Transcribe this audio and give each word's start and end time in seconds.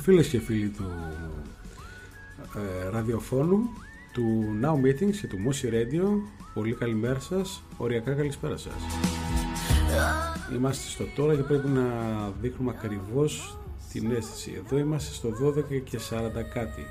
φίλες 0.00 0.28
και 0.28 0.38
φίλοι 0.38 0.68
του 0.68 0.84
ε, 2.56 2.88
ραδιοφώνου 2.88 3.58
του 4.12 4.44
Now 4.62 4.86
Meetings 4.86 5.14
και 5.20 5.26
του 5.26 5.38
Moosey 5.46 5.66
Radio 5.66 6.06
πολύ 6.54 6.74
καλημέρα 6.74 7.20
σας, 7.20 7.62
οριακά 7.76 8.12
καλησπέρα 8.12 8.56
σας. 8.56 8.72
Είμαστε 10.56 10.88
στο 10.88 11.04
τώρα 11.16 11.34
και 11.34 11.42
πρέπει 11.42 11.68
να 11.68 11.82
δείχνουμε 12.40 12.72
ακριβώς 12.76 13.58
την 13.92 14.10
αίσθηση. 14.12 14.62
Εδώ 14.64 14.78
είμαστε 14.78 15.14
στο 15.14 15.28
12 15.28 15.80
και 15.84 15.98
40 16.10 16.42
κάτι. 16.54 16.86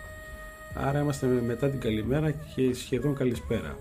Άρα 0.74 1.00
είμαστε 1.00 1.28
μετά 1.28 1.70
την 1.70 1.80
καλημέρα 1.80 2.32
και 2.32 2.74
σχεδόν 2.74 3.16
καλησπέρα. 3.16 3.78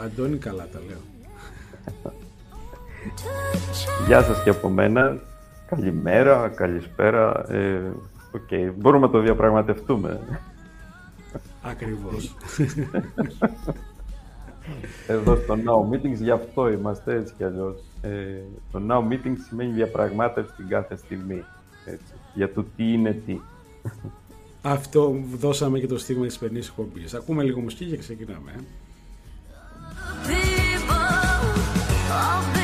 Αντώνη 0.00 0.36
καλά 0.36 0.68
τα 0.72 0.80
λέω. 0.86 1.00
Γεια 4.06 4.22
σας 4.22 4.42
και 4.42 4.50
από 4.50 4.68
μένα. 4.68 5.20
Καλημέρα, 5.66 6.48
καλησπέρα. 6.48 7.52
Ε, 7.52 7.92
okay. 8.32 8.72
Μπορούμε 8.76 9.06
να 9.06 9.12
το 9.12 9.20
διαπραγματευτούμε. 9.20 10.20
Ακριβώς. 11.62 12.34
Εδώ 15.06 15.36
στο 15.36 15.54
Now 15.54 15.94
Meetings 15.94 16.16
γι' 16.16 16.30
αυτό 16.30 16.68
είμαστε 16.68 17.14
έτσι 17.14 17.34
κι 17.36 17.44
αλλιώς. 17.44 17.82
Ε, 18.02 18.40
το 18.72 18.80
Now 18.88 19.12
Meetings 19.12 19.36
σημαίνει 19.48 19.72
διαπραγμάτευση 19.72 20.52
την 20.56 20.68
κάθε 20.68 20.96
στιγμή. 20.96 21.44
Έτσι, 21.84 22.14
για 22.34 22.52
το 22.52 22.64
τι 22.76 22.92
είναι 22.92 23.12
τι. 23.26 23.40
Αυτό 24.62 25.14
δώσαμε 25.34 25.78
και 25.78 25.86
το 25.86 25.98
στίγμα 25.98 26.26
της 26.26 26.38
περνής 26.38 26.68
εκπομπής. 26.68 27.14
Ακούμε 27.14 27.42
λίγο 27.42 27.60
μουσική 27.60 27.84
και 27.84 27.96
ξεκινάμε. 27.96 28.52
Ε. 32.52 32.55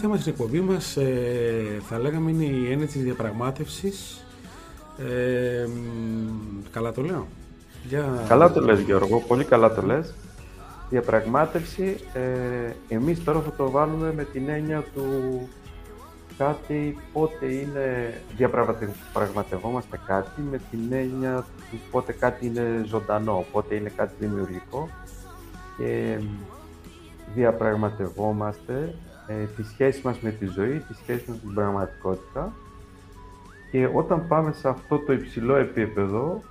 θέμα 0.00 0.16
στην 0.16 0.32
εκπομπής 0.32 0.60
μας 0.60 0.96
ε, 0.96 1.80
θα 1.88 1.98
λέγαμε 1.98 2.30
είναι 2.30 2.44
η 2.44 2.70
έννοια 2.70 2.86
της 2.86 3.02
διαπραγμάτευσης. 3.02 4.24
Ε, 4.98 5.68
καλά 6.70 6.92
το 6.92 7.02
λέω. 7.02 7.26
Για... 7.88 8.24
Καλά 8.28 8.52
το 8.52 8.60
λες 8.60 8.80
Γιώργο, 8.80 9.20
πολύ 9.20 9.44
καλά 9.44 9.74
το 9.74 9.82
λες. 9.82 10.14
Διαπραγμάτευση, 10.90 11.96
ε, 12.12 12.94
εμείς 12.94 13.24
τώρα 13.24 13.40
θα 13.40 13.52
το 13.52 13.70
βάλουμε 13.70 14.12
με 14.12 14.24
την 14.24 14.48
έννοια 14.48 14.84
του 14.94 15.04
κάτι 16.38 16.98
πότε 17.12 17.46
είναι, 17.46 18.14
διαπραγματευόμαστε 18.36 20.00
κάτι 20.06 20.40
με 20.50 20.60
την 20.70 20.92
έννοια 20.92 21.44
του 21.70 21.78
πότε 21.90 22.12
κάτι 22.12 22.46
είναι 22.46 22.84
ζωντανό, 22.86 23.44
πότε 23.52 23.74
είναι 23.74 23.92
κάτι 23.96 24.12
δημιουργικό 24.18 24.88
και 25.76 26.18
διαπραγματευόμαστε 27.34 28.94
ε, 29.30 29.44
τη 29.56 29.62
σχέση 29.62 30.00
μας 30.04 30.20
με 30.20 30.30
τη 30.30 30.46
ζωή, 30.46 30.78
τη 30.88 30.94
σχέση 30.94 31.24
μας 31.26 31.36
με 31.36 31.42
την 31.42 31.54
πραγματικότητα 31.54 32.52
και 33.70 33.88
όταν 33.94 34.26
πάμε 34.28 34.52
σε 34.52 34.68
αυτό 34.68 34.98
το 34.98 35.12
υψηλό 35.12 35.56
επίπεδο, 35.56 36.42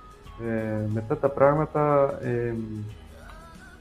ε, 0.48 0.88
μετά 0.92 1.16
τα 1.16 1.28
πράγματα 1.28 2.14
ε, 2.22 2.54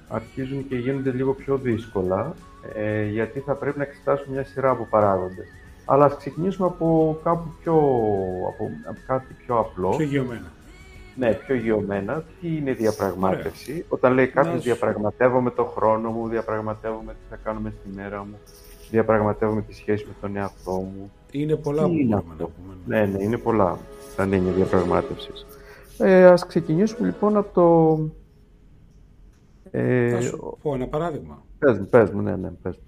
αρχίζουν 0.08 0.68
και 0.68 0.76
γίνονται 0.76 1.12
λίγο 1.12 1.34
πιο 1.34 1.58
δύσκολα, 1.58 2.34
ε, 2.76 3.04
γιατί 3.06 3.40
θα 3.40 3.54
πρέπει 3.54 3.78
να 3.78 3.84
εξετάσουμε 3.84 4.36
μια 4.36 4.46
σειρά 4.46 4.70
από 4.70 4.88
παράγοντες. 4.90 5.48
Αλλά 5.86 6.06
ας 6.06 6.18
ξεκινήσουμε 6.18 6.68
από 6.68 7.20
κάπου 7.24 7.54
πιο, 7.62 7.74
από, 8.48 8.70
από 8.90 9.00
κάτι 9.08 9.34
πιο 9.46 9.60
απλό. 9.60 9.90
Πιο 9.90 10.06
γεωμένα. 10.06 10.52
Ναι, 11.16 11.34
πιο 11.34 11.56
γεωμένα. 11.56 12.24
Τι 12.42 12.56
είναι 12.58 12.74
διαπραγμάτευση; 12.74 13.86
Όταν 13.90 14.14
λέει 14.14 14.28
κάποιος 14.28 14.54
Μας... 14.54 14.64
διαπραγματεύομαι 14.64 15.52
το 15.52 15.64
χρόνο 15.64 16.10
μου, 16.10 16.28
διαπραγματεύομαι 16.28 17.14
τι 17.14 17.20
θα 17.30 17.38
κάνουμε 17.44 17.74
στη 17.80 17.90
μέρα 17.96 18.20
μου, 18.20 18.40
διαπραγματεύομαι 18.92 19.62
τη 19.62 19.74
σχέση 19.74 20.06
με 20.06 20.14
τον 20.22 20.36
εαυτό 20.36 20.72
μου. 20.72 21.12
Είναι 21.32 21.56
πολλά 21.56 21.82
που 21.84 21.90
μπορούμε 21.90 22.36
να 22.38 22.46
πούμε. 22.46 22.76
Ναι, 22.86 23.06
ναι, 23.06 23.24
είναι 23.24 23.38
πολλά 23.38 23.78
τα 24.16 24.26
νέα 24.26 24.40
διαπραγμάτευσης. 24.40 25.46
Ε, 25.98 26.26
ας 26.26 26.46
ξεκινήσουμε 26.46 27.08
λοιπόν 27.08 27.38
από 27.38 27.54
το... 27.54 28.00
Ε, 29.72 30.10
θα 30.10 30.22
σου 30.22 30.58
πω 30.62 30.74
ένα 30.74 30.88
παράδειγμα. 30.88 31.44
Πες 31.60 31.80
μου, 31.80 31.86
πες 31.86 32.10
μου, 32.10 32.22
ναι, 32.22 32.36
ναι, 32.36 32.50
πες 32.50 32.76
μου. 32.76 32.84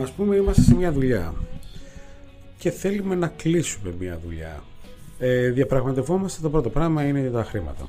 Λοιπόν, 0.00 0.12
ας 0.12 0.12
πούμε 0.12 0.36
είμαστε 0.36 0.62
σε 0.62 0.74
μια 0.74 0.92
δουλειά 0.92 1.34
και 2.58 2.70
θέλουμε 2.70 3.14
να 3.14 3.28
κλείσουμε 3.28 3.94
μια 3.98 4.18
δουλειά. 4.24 4.62
Ε, 5.18 5.50
διαπραγματευόμαστε 5.50 6.42
το 6.42 6.50
πρώτο 6.50 6.68
πράγμα 6.68 7.04
είναι 7.04 7.30
τα 7.30 7.44
χρήματα. 7.44 7.88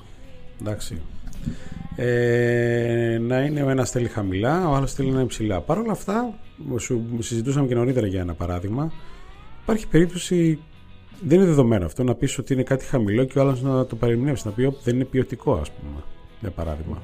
Εντάξει. 0.62 1.02
Ε, 1.96 3.18
να 3.22 3.42
είναι 3.42 3.64
ο 3.64 3.70
ένας 3.70 3.90
θέλει 3.92 4.08
χαμηλά, 4.08 4.70
ο 4.70 4.74
άλλος 4.76 4.94
θέλει 4.94 5.12
να 5.12 5.22
υψηλά. 5.22 5.62
Παρ' 5.62 5.78
όλα 5.78 5.92
αυτά, 5.92 6.34
σου 6.80 7.06
συζητούσαμε 7.20 7.68
και 7.68 7.76
νωρίτερα 7.76 8.08
για 8.08 8.22
ένα 8.22 8.34
παράδειγμα, 8.34 8.92
υπάρχει 9.62 9.88
περίπτωση 9.88 10.60
δεν 11.22 11.38
είναι 11.38 11.48
δεδομένο 11.48 11.86
αυτό 11.86 12.04
να 12.04 12.16
πεις 12.16 12.38
ότι 12.38 12.54
είναι 12.54 12.64
κάτι 12.64 12.86
χαμηλό 12.86 13.24
και 13.24 13.40
ο 13.40 13.42
άλλος 13.42 13.62
να 13.62 13.86
το 13.86 13.96
παρεμηνεύσει, 13.96 14.48
να 14.48 14.54
πει 14.54 14.64
ότι 14.64 14.80
δεν 14.84 14.96
είναι 14.96 15.06
ποιοτικό, 15.06 15.54
ας 15.54 15.72
πούμε. 15.72 16.04
Για 16.42 16.52
παράδειγμα. 16.52 17.02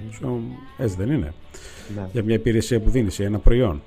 Έτσι 0.78 0.96
δεν 0.96 1.12
είναι. 1.12 1.34
Ναι. 1.96 2.10
Για 2.12 2.24
μια 2.24 2.36
υπηρεσία 2.36 2.80
που 2.80 2.90
δίνει, 2.90 3.10
ένα 3.18 3.40
προϊόν. 3.40 3.82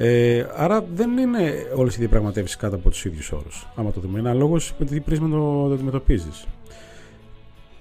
Ε, 0.00 0.46
άρα 0.54 0.84
δεν 0.94 1.18
είναι 1.18 1.66
όλες 1.74 1.96
οι 1.96 1.98
διαπραγματεύσεις 1.98 2.56
κάτω 2.56 2.76
από 2.76 2.90
τους 2.90 3.04
ίδιους 3.04 3.32
όρους. 3.32 3.68
Άμα 3.74 3.90
το 3.92 4.00
δούμε, 4.00 4.18
είναι 4.18 4.34
λόγο 4.34 4.56
με 4.78 4.86
τι 4.86 5.00
πρίσμα 5.00 5.28
το, 5.28 5.68
το 5.68 5.74
αντιμετωπίζεις. 5.74 6.46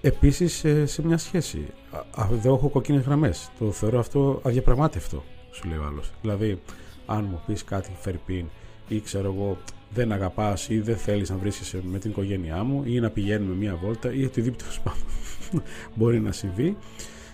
Επίσης, 0.02 0.64
ε, 0.64 0.86
σε 0.86 1.06
μια 1.06 1.18
σχέση. 1.18 1.66
Εδώ 2.32 2.54
έχω 2.54 2.70
κοκκίνε 2.70 3.00
γραμμές. 3.00 3.52
Το 3.60 3.72
θεωρώ 3.72 4.00
αυτό 4.00 4.42
αδιαπραγμάτευτο, 4.44 5.24
σου 5.52 5.68
λέει 5.68 5.78
ο 5.78 5.84
άλλος. 5.86 6.12
Δηλαδή, 6.22 6.62
αν 7.06 7.28
μου 7.32 7.42
πεις 7.46 7.64
κάτι, 7.64 7.92
Φερπίν, 8.00 8.46
ή 8.88 9.00
ξέρω 9.00 9.34
εγώ, 9.34 9.58
δεν 9.94 10.12
αγαπάς 10.12 10.70
ή 10.70 10.80
δεν 10.80 10.98
θέλεις 10.98 11.30
να 11.30 11.38
βρίσκεσαι 11.38 11.82
με 11.92 12.00
την 12.00 12.10
οικογένειά 12.10 12.64
μου, 12.64 12.84
ή 12.86 13.00
να 13.00 13.10
πηγαίνουμε 13.10 13.56
μία 13.56 13.80
βόλτα, 13.84 14.14
ή 14.14 14.24
οτιδήποτε 14.24 14.64
μπορεί 15.96 16.20
να 16.20 16.32
συμβεί, 16.32 16.78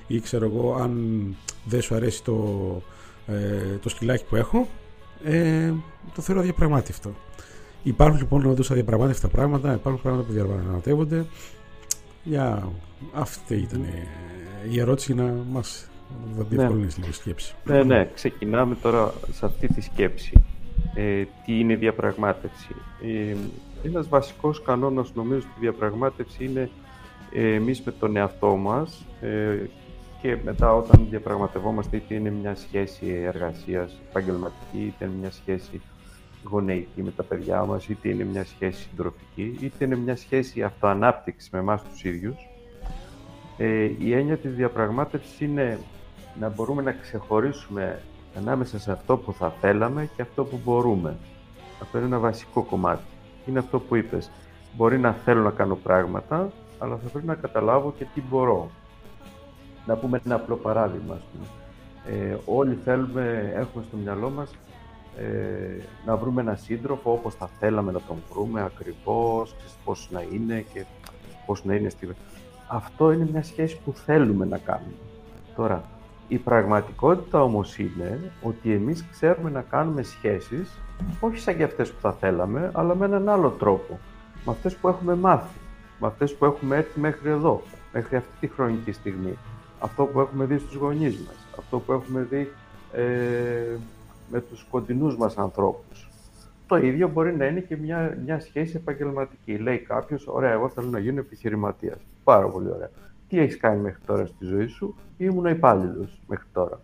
ή 0.07 0.19
ξέρω 0.19 0.45
εγώ, 0.45 0.73
αν 0.73 1.35
δεν 1.65 1.81
σου 1.81 1.95
αρέσει 1.95 2.23
το, 2.23 2.81
ε, 3.27 3.77
το 3.81 3.89
σκυλάκι 3.89 4.25
που 4.25 4.35
έχω, 4.35 4.67
ε, 5.23 5.73
το 6.15 6.21
θεωρώ 6.21 6.41
αδιαπραγμάτευτο. 6.41 7.13
Υπάρχουν 7.83 8.19
λοιπόν 8.19 8.45
όντως 8.45 8.71
αδιαπραγμάτευτα 8.71 9.27
πράγματα, 9.27 9.73
υπάρχουν 9.73 10.01
πράγματα 10.01 10.23
που 10.27 10.33
διαπραγματεύονται. 10.33 11.25
Για 12.23 12.69
αυτή 13.13 13.55
ήταν 13.55 13.85
η 14.71 14.79
ερώτηση 14.79 15.13
να 15.13 15.33
μας 15.51 15.89
διευκολύνεις 16.49 16.97
ναι. 16.97 17.11
σκέψη. 17.11 17.55
Ναι, 17.63 17.83
ναι. 17.83 18.09
Ξεκινάμε 18.13 18.75
τώρα 18.75 19.13
σε 19.31 19.45
αυτή 19.45 19.67
τη 19.67 19.81
σκέψη. 19.81 20.43
Ε, 20.95 21.23
τι 21.45 21.59
είναι 21.59 21.75
διαπραγμάτευση; 21.75 22.75
Ε, 23.01 23.35
ένας 23.87 24.07
βασικός 24.09 24.61
κανόνας 24.61 25.11
νομίζω 25.13 25.39
στη 25.39 25.59
διαπραγμάτευση 25.59 26.45
είναι 26.45 26.69
ε, 27.31 27.53
εμείς 27.53 27.81
με 27.81 27.91
τον 27.91 28.15
εαυτό 28.15 28.55
μας 28.55 29.05
ε, 29.21 29.57
και 30.23 30.37
μετά 30.43 30.73
όταν 30.73 31.07
διαπραγματευόμαστε 31.09 31.97
είτε 31.97 32.13
είναι 32.13 32.29
μια 32.29 32.55
σχέση 32.55 33.05
εργασίας 33.07 34.01
επαγγελματική, 34.09 34.85
είτε 34.85 35.05
είναι 35.05 35.13
μια 35.19 35.31
σχέση 35.31 35.81
γονεϊκή 36.43 37.03
με 37.03 37.11
τα 37.11 37.23
παιδιά 37.23 37.63
μας, 37.65 37.87
είτε 37.87 38.09
είναι 38.09 38.23
μια 38.23 38.45
σχέση 38.45 38.81
συντροφική, 38.81 39.57
είτε 39.61 39.85
είναι 39.85 39.95
μια 39.95 40.15
σχέση 40.15 40.63
αυτοανάπτυξης 40.63 41.49
με 41.49 41.59
εμάς 41.59 41.83
τους 41.83 42.03
ίδιους. 42.03 42.35
Ε, 43.57 43.89
η 43.99 44.13
έννοια 44.13 44.37
της 44.37 44.53
διαπραγμάτευσης 44.53 45.39
είναι 45.39 45.79
να 46.39 46.49
μπορούμε 46.49 46.81
να 46.81 46.91
ξεχωρίσουμε 46.91 48.01
ανάμεσα 48.37 48.79
σε 48.79 48.91
αυτό 48.91 49.17
που 49.17 49.33
θα 49.33 49.49
θέλαμε 49.49 50.09
και 50.15 50.21
αυτό 50.21 50.43
που 50.43 50.59
μπορούμε. 50.63 51.17
Αυτό 51.81 51.97
είναι 51.97 52.07
ένα 52.07 52.19
βασικό 52.19 52.61
κομμάτι. 52.61 53.03
Είναι 53.45 53.59
αυτό 53.59 53.79
που 53.79 53.95
είπες. 53.95 54.31
Μπορεί 54.75 54.99
να 54.99 55.11
θέλω 55.11 55.41
να 55.41 55.51
κάνω 55.51 55.75
πράγματα, 55.75 56.51
αλλά 56.79 56.97
θα 56.97 57.09
πρέπει 57.09 57.27
να 57.27 57.35
καταλάβω 57.35 57.93
και 57.97 58.05
τι 58.13 58.21
μπορώ. 58.21 58.69
Να 59.85 59.95
πούμε 59.95 60.21
ένα 60.25 60.35
απλό 60.35 60.55
παράδειγμα. 60.55 61.17
Ε, 62.07 62.37
όλοι 62.45 62.77
θέλουμε, 62.83 63.53
έχουμε 63.55 63.83
στο 63.87 63.97
μυαλό 63.97 64.29
μας 64.29 64.51
ε, 65.17 65.83
να 66.05 66.15
βρούμε 66.15 66.41
έναν 66.41 66.57
σύντροφο 66.57 67.11
όπως 67.11 67.35
θα 67.35 67.49
θέλαμε 67.59 67.91
να 67.91 67.99
τον 68.01 68.17
βρούμε 68.31 68.61
ακριβώς, 68.61 69.55
πώς 69.83 70.07
να 70.11 70.21
είναι 70.31 70.65
και 70.73 70.85
πώς 71.45 71.65
να 71.65 71.75
είναι 71.75 71.89
στη... 71.89 72.09
Αυτό 72.67 73.11
είναι 73.11 73.27
μια 73.31 73.43
σχέση 73.43 73.79
που 73.85 73.93
θέλουμε 73.93 74.45
να 74.45 74.57
κάνουμε. 74.57 74.93
Τώρα, 75.55 75.83
η 76.27 76.37
πραγματικότητα 76.37 77.41
όμως 77.41 77.77
είναι 77.77 78.31
ότι 78.43 78.73
εμείς 78.73 79.05
ξέρουμε 79.11 79.49
να 79.49 79.61
κάνουμε 79.61 80.01
σχέσεις 80.01 80.79
όχι 81.19 81.37
σαν 81.37 81.57
και 81.57 81.63
αυτές 81.63 81.91
που 81.91 82.01
θα 82.01 82.11
θέλαμε, 82.11 82.71
αλλά 82.73 82.95
με 82.95 83.05
έναν 83.05 83.29
άλλο 83.29 83.49
τρόπο. 83.49 83.99
Με 84.45 84.51
αυτές 84.51 84.75
που 84.75 84.87
έχουμε 84.87 85.15
μάθει, 85.15 85.59
με 85.99 86.07
αυτές 86.07 86.35
που 86.35 86.45
έχουμε 86.45 86.75
έρθει 86.75 86.99
μέχρι 86.99 87.29
εδώ, 87.29 87.61
μέχρι 87.93 88.15
αυτή 88.15 88.31
τη 88.39 88.47
χρονική 88.47 88.91
στιγμή. 88.91 89.37
Αυτό 89.83 90.05
που 90.05 90.19
έχουμε 90.19 90.45
δει 90.45 90.57
στους 90.57 90.75
γονείς 90.75 91.17
μας, 91.17 91.47
αυτό 91.57 91.79
που 91.79 91.91
έχουμε 91.91 92.21
δει 92.29 92.51
ε, 92.93 93.77
με 94.31 94.41
τους 94.41 94.65
κοντινούς 94.69 95.17
μας 95.17 95.37
ανθρώπους. 95.37 96.09
Το 96.67 96.77
ίδιο 96.77 97.07
μπορεί 97.07 97.35
να 97.35 97.45
είναι 97.45 97.59
και 97.59 97.77
μια, 97.77 98.17
μια 98.25 98.39
σχέση 98.39 98.75
επαγγελματική. 98.75 99.57
Λέει 99.57 99.77
κάποιος, 99.77 100.27
ωραία, 100.27 100.51
εγώ 100.51 100.69
θέλω 100.69 100.87
να 100.89 100.99
γίνω 100.99 101.19
επιχειρηματίας. 101.19 101.97
Πάρα 102.23 102.47
πολύ 102.47 102.69
ωραία. 102.71 102.89
Τι 103.29 103.39
έχεις 103.39 103.57
κάνει 103.57 103.81
μέχρι 103.81 104.01
τώρα 104.05 104.25
στη 104.25 104.45
ζωή 104.45 104.67
σου, 104.67 104.95
ήμουν 105.17 105.45
υπάλληλος 105.45 106.21
μέχρι 106.27 106.47
τώρα. 106.53 106.79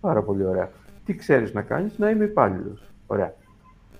Πάρα 0.00 0.22
πολύ 0.22 0.44
ωραία. 0.44 0.70
Τι 1.04 1.14
ξέρεις 1.14 1.52
να 1.52 1.62
κάνεις, 1.62 1.98
να 1.98 2.10
είμαι 2.10 2.24
υπάλληλος. 2.24 2.82
Ωραία. 3.06 3.34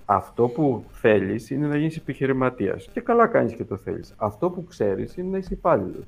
Αυτό 0.05 0.49
που 0.49 0.85
θέλεις 0.91 1.51
είναι 1.51 1.67
να 1.67 1.77
γίνεις 1.77 1.97
επιχειρηματίας. 1.97 2.89
Και 2.93 3.01
καλά 3.01 3.27
κάνεις 3.27 3.55
και 3.55 3.65
το 3.65 3.77
θέλεις. 3.77 4.15
Αυτό 4.17 4.51
που 4.51 4.65
ξέρεις 4.65 5.17
είναι 5.17 5.31
να 5.31 5.39
είσαι 5.39 5.55
υπάλληλος. 5.55 6.05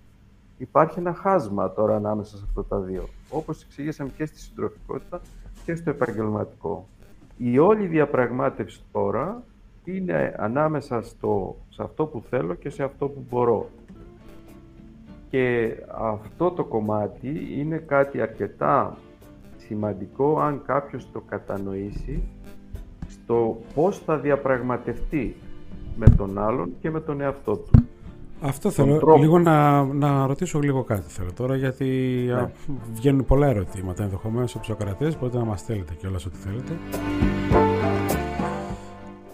Υπάρχει 0.58 0.98
ένα 0.98 1.14
χάσμα 1.14 1.72
τώρα 1.72 1.96
ανάμεσα 1.96 2.36
σε 2.36 2.42
αυτά 2.46 2.64
τα 2.64 2.78
δύο. 2.80 3.08
Όπως 3.30 3.62
εξήγησαμε 3.62 4.10
και 4.16 4.26
στη 4.26 4.38
συντροφικότητα 4.40 5.20
και 5.64 5.74
στο 5.74 5.90
επαγγελματικό. 5.90 6.88
Η 7.36 7.58
όλη 7.58 7.86
διαπραγμάτευση 7.86 8.80
τώρα 8.92 9.42
είναι 9.84 10.34
ανάμεσα 10.38 11.02
στο, 11.02 11.56
σε 11.68 11.82
αυτό 11.82 12.06
που 12.06 12.22
θέλω 12.30 12.54
και 12.54 12.70
σε 12.70 12.82
αυτό 12.82 13.08
που 13.08 13.24
μπορώ. 13.30 13.68
Και 15.30 15.76
αυτό 15.88 16.50
το 16.50 16.64
κομμάτι 16.64 17.48
είναι 17.58 17.76
κάτι 17.76 18.20
αρκετά 18.20 18.96
σημαντικό 19.56 20.40
αν 20.40 20.62
κάποιος 20.66 21.10
το 21.12 21.20
κατανοήσει 21.20 22.22
στο 23.08 23.58
πώς 23.74 23.98
θα 23.98 24.18
διαπραγματευτεί 24.18 25.36
με 25.96 26.06
τον 26.16 26.38
άλλον 26.38 26.74
και 26.80 26.90
με 26.90 27.00
τον 27.00 27.20
εαυτό 27.20 27.56
του. 27.56 27.70
Αυτό 28.40 28.70
θέλω 28.70 29.16
λίγο 29.18 29.38
να, 29.38 29.84
να 29.84 30.26
ρωτήσω 30.26 30.58
λίγο 30.58 30.82
κάτι 30.82 31.10
θέλω 31.10 31.32
τώρα 31.32 31.56
γιατί 31.56 31.84
ναι. 32.28 32.50
βγαίνουν 32.92 33.24
πολλά 33.24 33.46
ερωτήματα 33.46 34.02
ενδεχομένως 34.02 34.54
από 34.54 34.64
τους 34.64 34.74
ακρατέ. 34.74 35.14
Μπορείτε 35.20 35.38
να 35.38 35.44
μας 35.44 35.60
στέλνετε 35.60 35.94
κιόλας 35.94 36.26
ό,τι 36.26 36.36
θέλετε. 36.36 36.78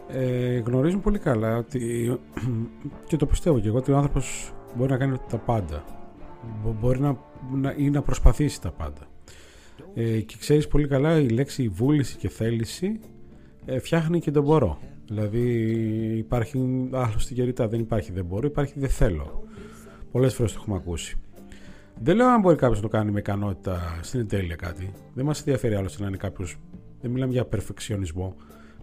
Ε, 0.08 0.58
γνωρίζουν 0.58 1.00
πολύ 1.00 1.18
καλά 1.18 1.56
ότι 1.56 2.18
και 3.08 3.16
το 3.16 3.26
πιστεύω 3.26 3.58
κι 3.60 3.66
εγώ 3.66 3.76
ότι 3.76 3.92
ο 3.92 3.96
άνθρωπος 3.96 4.52
μπορεί 4.76 4.90
να 4.90 4.96
κάνει 4.96 5.16
τα 5.28 5.36
πάντα. 5.36 5.84
Μπορεί 6.80 7.00
να, 7.00 7.16
να, 7.52 7.74
ή 7.76 7.90
να 7.90 8.02
προσπαθήσει 8.02 8.60
τα 8.60 8.70
πάντα. 8.70 9.08
Ε, 9.94 10.20
και 10.20 10.36
ξέρεις 10.38 10.68
πολύ 10.68 10.88
καλά 10.88 11.18
η 11.18 11.28
λέξη 11.28 11.68
βούληση 11.68 12.16
και 12.16 12.28
θέληση 12.28 13.00
ε, 13.64 13.78
φτιάχνει 13.78 14.20
και 14.20 14.30
τον 14.30 14.44
μπορώ. 14.44 14.78
Δηλαδή 15.06 15.42
υπάρχει 16.16 16.88
άλλος 16.92 17.22
στην 17.22 17.36
κεριτά, 17.36 17.68
δεν 17.68 17.80
υπάρχει 17.80 18.12
δεν 18.12 18.24
μπορώ, 18.24 18.46
υπάρχει 18.46 18.74
δεν 18.76 18.88
θέλω. 18.88 19.44
Πολλές 20.10 20.34
φορές 20.34 20.52
το 20.52 20.58
έχουμε 20.60 20.76
ακούσει. 20.76 21.16
Δεν 22.02 22.16
λέω 22.16 22.28
αν 22.28 22.40
μπορεί 22.40 22.56
κάποιος 22.56 22.82
να 22.82 22.88
το 22.88 22.96
κάνει 22.96 23.10
με 23.10 23.18
ικανότητα 23.18 23.98
στην 24.02 24.28
τέλεια 24.28 24.56
κάτι. 24.56 24.92
Δεν 25.14 25.24
μας 25.24 25.38
ενδιαφέρει 25.38 25.74
άλλωστε 25.74 26.02
να 26.02 26.08
είναι 26.08 26.16
κάποιος. 26.16 26.56
Δεν 27.00 27.10
μιλάμε 27.10 27.32
για 27.32 27.44
περφεξιονισμό. 27.44 28.36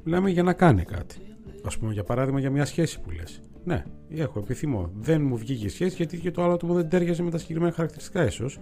Μιλάμε 0.03 0.29
για 0.29 0.43
να 0.43 0.53
κάνει 0.53 0.84
κάτι. 0.84 1.17
Α 1.63 1.77
πούμε, 1.79 1.93
για 1.93 2.03
παράδειγμα, 2.03 2.39
για 2.39 2.51
μια 2.51 2.65
σχέση 2.65 3.00
που 3.00 3.12
λες. 3.12 3.41
Ναι, 3.63 3.84
έχω, 4.10 4.39
επιθυμώ. 4.39 4.91
Δεν 5.00 5.22
μου 5.22 5.38
βγήκε 5.38 5.69
σχέση 5.69 5.96
γιατί 5.96 6.17
και 6.17 6.31
το 6.31 6.43
άλλο 6.43 6.57
του 6.57 6.65
μου 6.65 6.74
δεν 6.74 6.89
τέριαζε 6.89 7.24
με 7.24 7.31
τα 7.31 7.38
συγκεκριμένα 7.38 7.74
χαρακτηριστικά, 7.74 8.25
ίσως. 8.25 8.60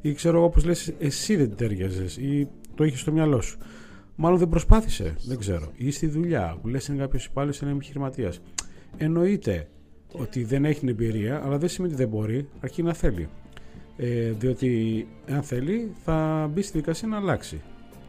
Ή 0.00 0.12
ξέρω, 0.12 0.44
όπως 0.44 0.64
λες, 0.64 0.94
εσύ 0.98 1.36
δεν 1.36 1.56
τέριαζες 1.56 2.16
ή 2.16 2.48
το 2.74 2.84
είχες 2.84 3.00
στο 3.00 3.12
μυαλό 3.12 3.40
σου. 3.40 3.58
Μάλλον 4.16 4.38
δεν 4.38 4.48
προσπάθησε. 4.48 5.14
Δεν 5.26 5.38
ξέρω. 5.38 5.72
Ή 5.76 5.90
στη 5.90 6.06
δουλειά 6.06 6.58
που 6.62 6.68
λες 6.68 6.86
είναι 6.86 6.98
κάποιος 6.98 7.24
υπάλληλος, 7.24 7.60
είναι 7.60 7.70
επιχειρηματίας. 7.70 8.40
Εννοείται 8.96 9.68
ότι 10.12 10.44
δεν 10.44 10.64
έχει 10.64 10.78
την 10.78 10.88
εμπειρία, 10.88 11.42
αλλά 11.44 11.58
δεν 11.58 11.68
σημαίνει 11.68 11.92
ότι 11.92 12.02
δεν 12.02 12.10
μπορεί, 12.12 12.48
αρκεί 12.60 12.82
να 12.82 12.92
θέλει. 12.92 13.28
Ε, 13.96 14.30
διότι 14.30 15.06
αν 15.28 15.42
θέλει, 15.42 15.92
θα 16.04 16.48
μπει 16.52 16.62
στη 16.62 16.78
δικασία 16.78 17.08
να 17.08 17.16
αλλάξει. 17.16 17.60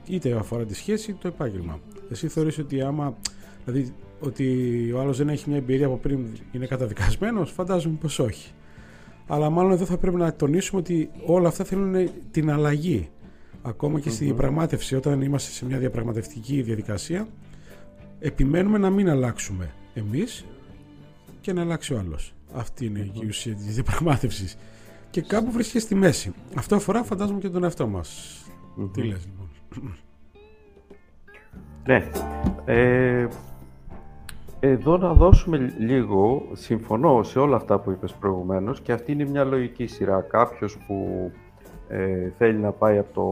Είτε 0.08 0.32
αφορά 0.32 0.66
τη 0.66 0.76
σχέση 0.76 1.12
είτε 1.12 1.20
το 1.22 1.28
επάγγελμα. 1.28 1.80
Εσύ 2.12 2.28
θεωρείς 2.28 2.58
ότι 2.58 2.82
άμα. 2.82 3.18
Δηλαδή, 3.66 3.94
ότι 4.20 4.92
ο 4.96 5.00
άλλος 5.00 5.18
δεν 5.18 5.30
έχει 5.30 5.50
μια 5.50 5.58
εμπειρία 5.58 5.86
από 5.86 5.98
πριν 5.98 6.28
είναι 6.52 6.66
καταδικασμένος, 6.66 7.52
φαντάζομαι 7.52 7.98
πως 8.02 8.20
όχι. 8.20 8.52
Αλλά 9.28 9.50
μάλλον 9.50 9.72
εδώ 9.72 9.86
θα 9.86 9.98
πρέπει 9.98 10.16
να 10.16 10.34
τονίσουμε 10.34 10.82
ότι 10.82 11.10
όλα 11.26 11.48
αυτά 11.48 11.64
θέλουν 11.64 12.10
την 12.32 12.52
αλλαγή. 12.52 13.10
Ακόμα 13.62 14.00
και 14.00 14.10
στη 14.10 14.26
διαπραγμάτευση, 14.26 14.96
όταν 14.96 15.22
είμαστε 15.22 15.52
σε 15.52 15.66
μια 15.66 15.78
διαπραγματευτική 15.78 16.62
διαδικασία, 16.62 17.28
επιμένουμε 18.20 18.78
να 18.78 18.90
μην 18.90 19.10
αλλάξουμε 19.10 19.72
εμείς 19.94 20.46
και 21.42 21.54
να 21.54 21.62
αλλάξει 21.62 21.94
ο 21.94 22.00
άλλος. 22.00 22.34
Αυτή 22.54 22.86
είναι 22.86 23.12
η 23.22 23.26
ουσία 23.28 23.56
της 23.56 23.74
διαπραγμάτευσης. 23.74 24.58
Και 25.10 25.22
κάπου 25.22 25.52
βρίσκεται 25.52 25.80
στη 25.80 25.96
μέση. 25.96 26.34
Αυτό 26.56 26.76
αφορά 26.76 27.04
φαντάζομαι 27.04 27.40
και 27.40 27.50
τον 27.50 27.64
εαυτό 27.64 27.88
μας. 27.88 28.42
Τι 28.94 29.04
λες 29.04 29.26
λοιπόν; 29.26 29.98
Ναι. 31.86 32.10
Ε, 32.66 33.28
εδώ 34.60 34.98
να 34.98 35.14
δώσουμε 35.14 35.74
λίγο, 35.78 36.48
συμφωνώ 36.54 37.24
σε 37.24 37.40
όλα 37.40 37.56
αυτά 37.56 37.80
που 37.80 37.92
είπες 37.92 38.14
προηγουμένως 38.14 38.82
και 38.82 38.92
αυτή 38.92 39.12
είναι 39.12 39.26
μια 39.26 39.44
λογική 39.44 39.88
σειρά. 39.88 40.22
Κάποιος 40.22 40.78
που 40.78 41.32
ε, 41.88 42.30
θέλει 42.38 42.58
να 42.58 42.72
πάει 42.72 42.98
από 42.98 43.14
το 43.14 43.28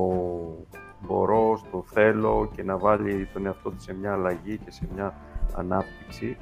μπορώ 1.08 1.58
στο 1.58 1.84
θέλω 1.88 2.52
και 2.56 2.64
να 2.64 2.78
βάλει 2.78 3.28
τον 3.34 3.46
εαυτό 3.46 3.70
του 3.70 3.82
σε 3.82 3.94
μια 3.94 4.14
αλλαγή 4.14 4.58
και 4.58 4.72
σε 4.72 4.88
μια 4.96 5.14
ανάπτυξη. 5.56 6.38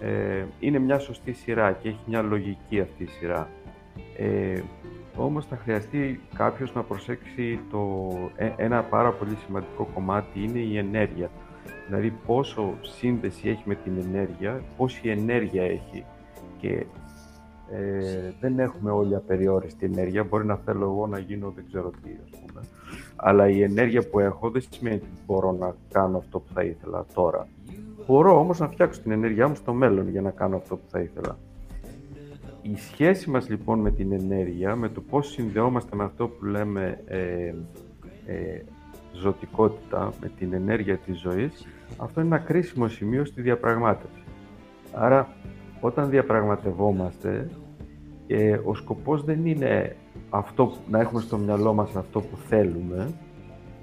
Ε, 0.00 0.44
είναι 0.60 0.78
μια 0.78 0.98
σωστή 0.98 1.32
σειρά 1.32 1.72
και 1.72 1.88
έχει 1.88 2.00
μια 2.06 2.22
λογική 2.22 2.80
αυτή 2.80 3.02
η 3.02 3.06
σειρά. 3.06 3.48
Ε, 4.16 4.62
όμως 5.16 5.46
θα 5.46 5.56
χρειαστεί 5.56 6.20
κάποιος 6.34 6.74
να 6.74 6.82
προσέξει 6.82 7.60
το, 7.70 8.08
ε, 8.36 8.50
ένα 8.56 8.82
πάρα 8.82 9.12
πολύ 9.12 9.36
σημαντικό 9.46 9.88
κομμάτι 9.94 10.42
είναι 10.42 10.58
η 10.58 10.78
ενέργεια. 10.78 11.30
Δηλαδή 11.86 12.12
πόσο 12.26 12.74
σύνδεση 12.80 13.48
έχει 13.48 13.62
με 13.64 13.74
την 13.74 13.92
ενέργεια, 13.98 14.62
πόση 14.76 15.08
ενέργεια 15.08 15.62
έχει 15.62 16.04
και 16.58 16.86
ε, 17.72 18.32
δεν 18.40 18.58
έχουμε 18.58 18.90
όλοι 18.90 19.14
απεριόριστη 19.14 19.86
ενέργεια. 19.86 20.24
Μπορεί 20.24 20.46
να 20.46 20.56
θέλω 20.56 20.84
εγώ 20.84 21.06
να 21.06 21.18
γίνω 21.18 21.52
δεν 21.54 21.64
ξέρω 21.66 21.90
τι, 22.02 22.10
ας 22.24 22.30
πούμε. 22.30 22.60
Αλλά 23.16 23.48
η 23.48 23.62
ενέργεια 23.62 24.08
που 24.08 24.18
έχω 24.18 24.50
δεν 24.50 24.62
σημαίνει 24.70 24.96
ότι 24.96 25.06
μπορώ 25.26 25.52
να 25.52 25.74
κάνω 25.92 26.18
αυτό 26.18 26.38
που 26.38 26.52
θα 26.52 26.62
ήθελα 26.62 27.06
τώρα. 27.14 27.46
Μπορώ 28.06 28.38
όμως 28.38 28.58
να 28.58 28.68
φτιάξω 28.68 29.00
την 29.00 29.10
ενέργειά 29.10 29.48
μου 29.48 29.54
στο 29.54 29.72
μέλλον 29.72 30.08
για 30.08 30.20
να 30.20 30.30
κάνω 30.30 30.56
αυτό 30.56 30.76
που 30.76 30.84
θα 30.88 31.00
ήθελα. 31.00 31.38
Η 32.62 32.76
σχέση 32.76 33.30
μας 33.30 33.48
λοιπόν 33.48 33.78
με 33.78 33.90
την 33.90 34.12
ενέργεια, 34.12 34.76
με 34.76 34.88
το 34.88 35.00
πώς 35.00 35.28
συνδεόμαστε 35.30 35.96
με 35.96 36.04
αυτό 36.04 36.28
που 36.28 36.44
λέμε 36.44 37.00
ε, 37.06 37.54
ε, 38.26 38.62
ζωτικότητα, 39.12 40.12
με 40.20 40.30
την 40.38 40.52
ενέργεια 40.52 40.96
της 40.96 41.20
ζωής, 41.20 41.66
αυτό 41.96 42.20
είναι 42.20 42.34
ένα 42.34 42.44
κρίσιμο 42.44 42.88
σημείο 42.88 43.24
στη 43.24 43.42
διαπραγμάτευση. 43.42 44.22
Άρα, 44.92 45.28
όταν 45.80 46.10
διαπραγματευόμαστε, 46.10 47.50
Και 48.26 48.60
ο 48.64 48.74
σκοπός 48.74 49.24
δεν 49.24 49.46
είναι 49.46 49.96
αυτό 50.30 50.72
να 50.90 51.00
έχουμε 51.00 51.20
στο 51.20 51.36
μυαλό 51.36 51.74
μας 51.74 51.96
αυτό 51.96 52.20
που 52.20 52.36
θέλουμε, 52.36 53.12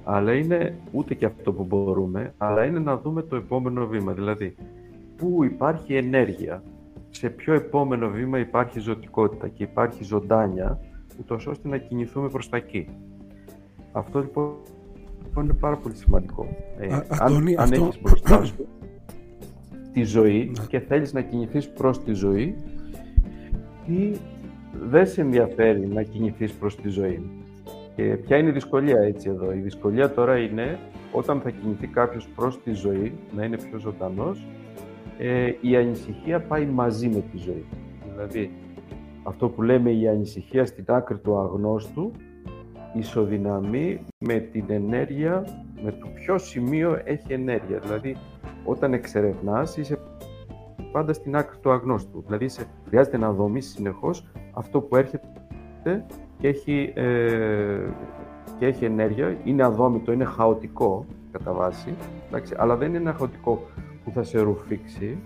αλλά 0.04 0.34
είναι 0.34 0.76
ούτε 0.92 1.14
και 1.14 1.26
αυτό 1.26 1.54
που 1.54 1.64
μπορούμε, 1.64 2.34
αλλά 2.38 2.66
είναι 2.66 2.80
να 2.80 2.98
δούμε 2.98 3.22
το 3.22 3.36
επόμενο 3.36 3.88
βήμα. 3.88 4.14
Δηλαδή, 4.14 4.56
πού 5.16 5.44
υπάρχει 5.44 5.96
ενέργεια, 5.96 6.64
σε 7.10 7.30
ποιο 7.30 7.54
επόμενο 7.54 8.10
βήμα 8.10 8.40
υπάρχει 8.40 8.80
ζωτικότητα 8.80 9.48
και 9.48 9.64
υπάρχει 9.64 10.04
ζωντάνια, 10.04 10.80
ούτως 11.20 11.48
ώστε 11.48 11.68
να 11.68 11.78
κινηθούμε 11.78 12.30
προς 12.30 12.50
τα 12.50 12.58
εκεί. 12.58 12.88
Αυτό 13.92 14.20
λοιπόν 14.20 14.54
είναι 15.44 15.54
πάρα 15.54 15.78
πολύ 15.78 15.96
σημαντικό. 15.96 16.48
Ε, 16.78 16.94
αν, 16.94 17.48
αν 17.48 17.58
αυτό... 17.58 17.84
έχεις 17.84 18.02
μπροστά 18.02 18.44
σου 18.44 18.68
τη 19.94 20.04
ζωή 20.04 20.52
ναι. 20.58 20.66
και 20.66 20.80
θέλεις 20.80 21.14
να 21.14 21.22
κινηθείς 21.22 21.70
προς 21.70 22.04
τη 22.04 22.14
ζωή 22.14 22.56
ή 23.90 24.18
δεν 24.90 25.08
σε 25.08 25.22
ενδιαφέρει 25.22 25.88
να 25.88 26.04
κινηθείς 26.04 26.52
προς 26.52 26.76
τη 26.76 26.90
ζωή. 26.90 27.30
Και 27.96 28.04
ποια 28.04 28.38
είναι 28.38 28.50
η 28.50 28.52
δυσκολία 28.52 29.00
έτσι 29.00 29.30
εδώ. 29.30 29.54
Η 29.54 29.60
δυσκολία 29.60 30.12
τώρα 30.12 30.38
είναι 30.38 30.80
όταν 31.12 31.42
θα 31.42 31.50
κινηθεί 31.50 31.88
κάποιος 31.88 32.28
προς 32.36 32.62
τη 32.62 32.74
ζωή, 32.74 33.14
να 33.36 33.44
είναι 33.44 33.58
πιο 33.58 33.78
ζωντανός, 33.78 34.48
ε, 35.18 35.52
η 35.62 35.76
ανησυχία 35.76 36.42
πάει 36.42 36.66
μαζί 36.66 37.08
με 37.08 37.24
τη 37.32 37.38
ζωή. 37.38 37.66
Δηλαδή, 38.12 38.52
αυτό 39.24 39.50
που 39.50 39.62
λέμε 39.62 39.92
η 39.92 40.08
ανησυχία 40.08 40.66
στην 40.66 40.84
άκρη 40.88 41.18
του 41.18 41.38
αγνώστου 41.38 42.12
ισοδυναμεί 42.94 44.02
με 44.18 44.40
την 44.40 44.66
ενέργεια, 44.68 45.44
με 45.84 45.92
το 45.92 46.08
ποιο 46.14 46.38
σημείο 46.38 47.02
έχει 47.04 47.34
ενέργεια. 47.34 47.80
Δηλαδή, 47.80 48.16
όταν 48.66 48.94
εξερευνάς, 48.94 49.78
είσαι 49.78 49.98
πάντα 50.92 51.14
στην 51.14 51.36
άκρη 51.36 51.58
του 51.58 51.72
αγνώστου. 51.72 52.24
Δηλαδή, 52.26 52.48
σε, 52.48 52.66
χρειάζεται 52.88 53.18
να 53.18 53.32
δομήσεις 53.32 53.72
συνεχώς 53.72 54.26
αυτό 54.54 54.82
που 54.82 54.96
έρχεται 54.96 56.06
και 56.40 56.48
έχει, 56.48 56.94
ε, 56.96 57.90
και 58.60 58.66
έχει 58.66 58.86
ενέργεια. 58.86 59.38
Είναι 59.44 59.64
αδόμητο, 59.64 60.12
είναι 60.12 60.26
χαοτικό 60.26 61.06
κατά 61.32 61.54
βάση, 61.54 61.96
εντάξει, 62.28 62.54
αλλά 62.58 62.76
δεν 62.76 62.88
είναι 62.88 62.98
ένα 62.98 63.14
χαοτικό 63.14 63.64
που 64.04 64.12
θα 64.12 64.24
σε 64.24 64.40
ρουφήξει. 64.40 65.18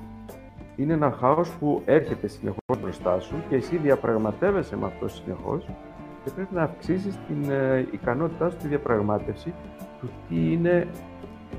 Είναι 0.76 0.94
ένα 0.94 1.12
χάος 1.12 1.52
που 1.52 1.82
έρχεται 1.86 2.28
συνεχώς 2.28 2.82
μπροστά 2.82 3.20
σου 3.20 3.36
και 3.50 3.56
εσύ 3.56 3.78
διαπραγματεύεσαι 3.78 4.78
με 4.78 4.86
αυτό 4.86 5.08
συνεχώς 5.08 5.66
και 6.24 6.32
πρέπει 6.36 6.54
να 6.54 6.62
αυξήσεις 6.62 7.18
την 7.28 7.52
ε, 7.52 7.88
ικανότητά 7.92 8.50
σου 8.50 8.58
στη 8.60 8.68
διαπραγμάτευση 8.68 9.54
του 10.00 10.10
τι 10.30 10.52
είναι 10.52 10.88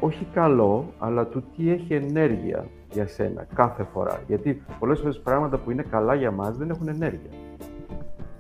όχι 0.01 0.27
καλό, 0.33 0.93
αλλά 0.99 1.27
του 1.27 1.45
τι 1.57 1.71
έχει 1.71 1.95
ενέργεια 1.95 2.67
για 2.95 3.07
σένα 3.07 3.47
κάθε 3.55 3.87
φορά. 3.93 4.21
Γιατί 4.27 4.63
πολλές 4.79 4.99
φορές 5.01 5.21
πράγματα 5.21 5.59
που 5.59 5.71
είναι 5.71 5.83
καλά 5.83 6.15
για 6.15 6.31
μας 6.31 6.57
δεν 6.57 6.71
έχουν 6.71 6.89
ενέργεια. 6.89 7.31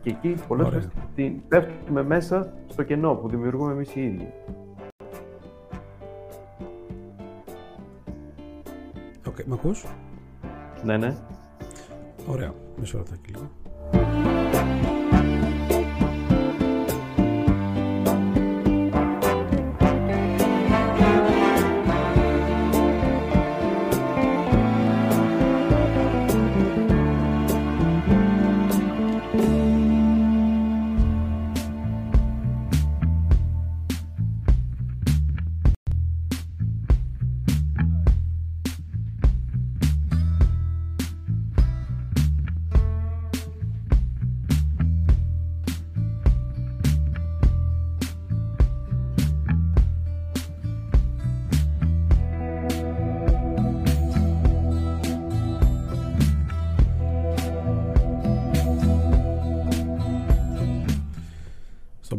Και 0.02 0.10
εκεί 0.10 0.34
πολλές 0.48 0.66
φορές 0.66 0.88
πέφτουμε 1.48 2.02
μέσα 2.02 2.52
στο 2.66 2.82
κενό 2.82 3.14
που 3.14 3.28
δημιουργούμε 3.28 3.72
εμείς 3.72 3.94
οι 3.94 4.04
ίδιοι. 4.04 4.32
OK, 9.26 9.36
okay, 9.36 9.44
με 9.44 9.54
ακούς; 9.54 9.86
Ναι, 10.84 10.96
ναι. 10.96 11.16
Ωραία, 12.26 12.52
μισό 12.78 12.98
λεπτό 12.98 13.14
λίγο. 13.26 13.50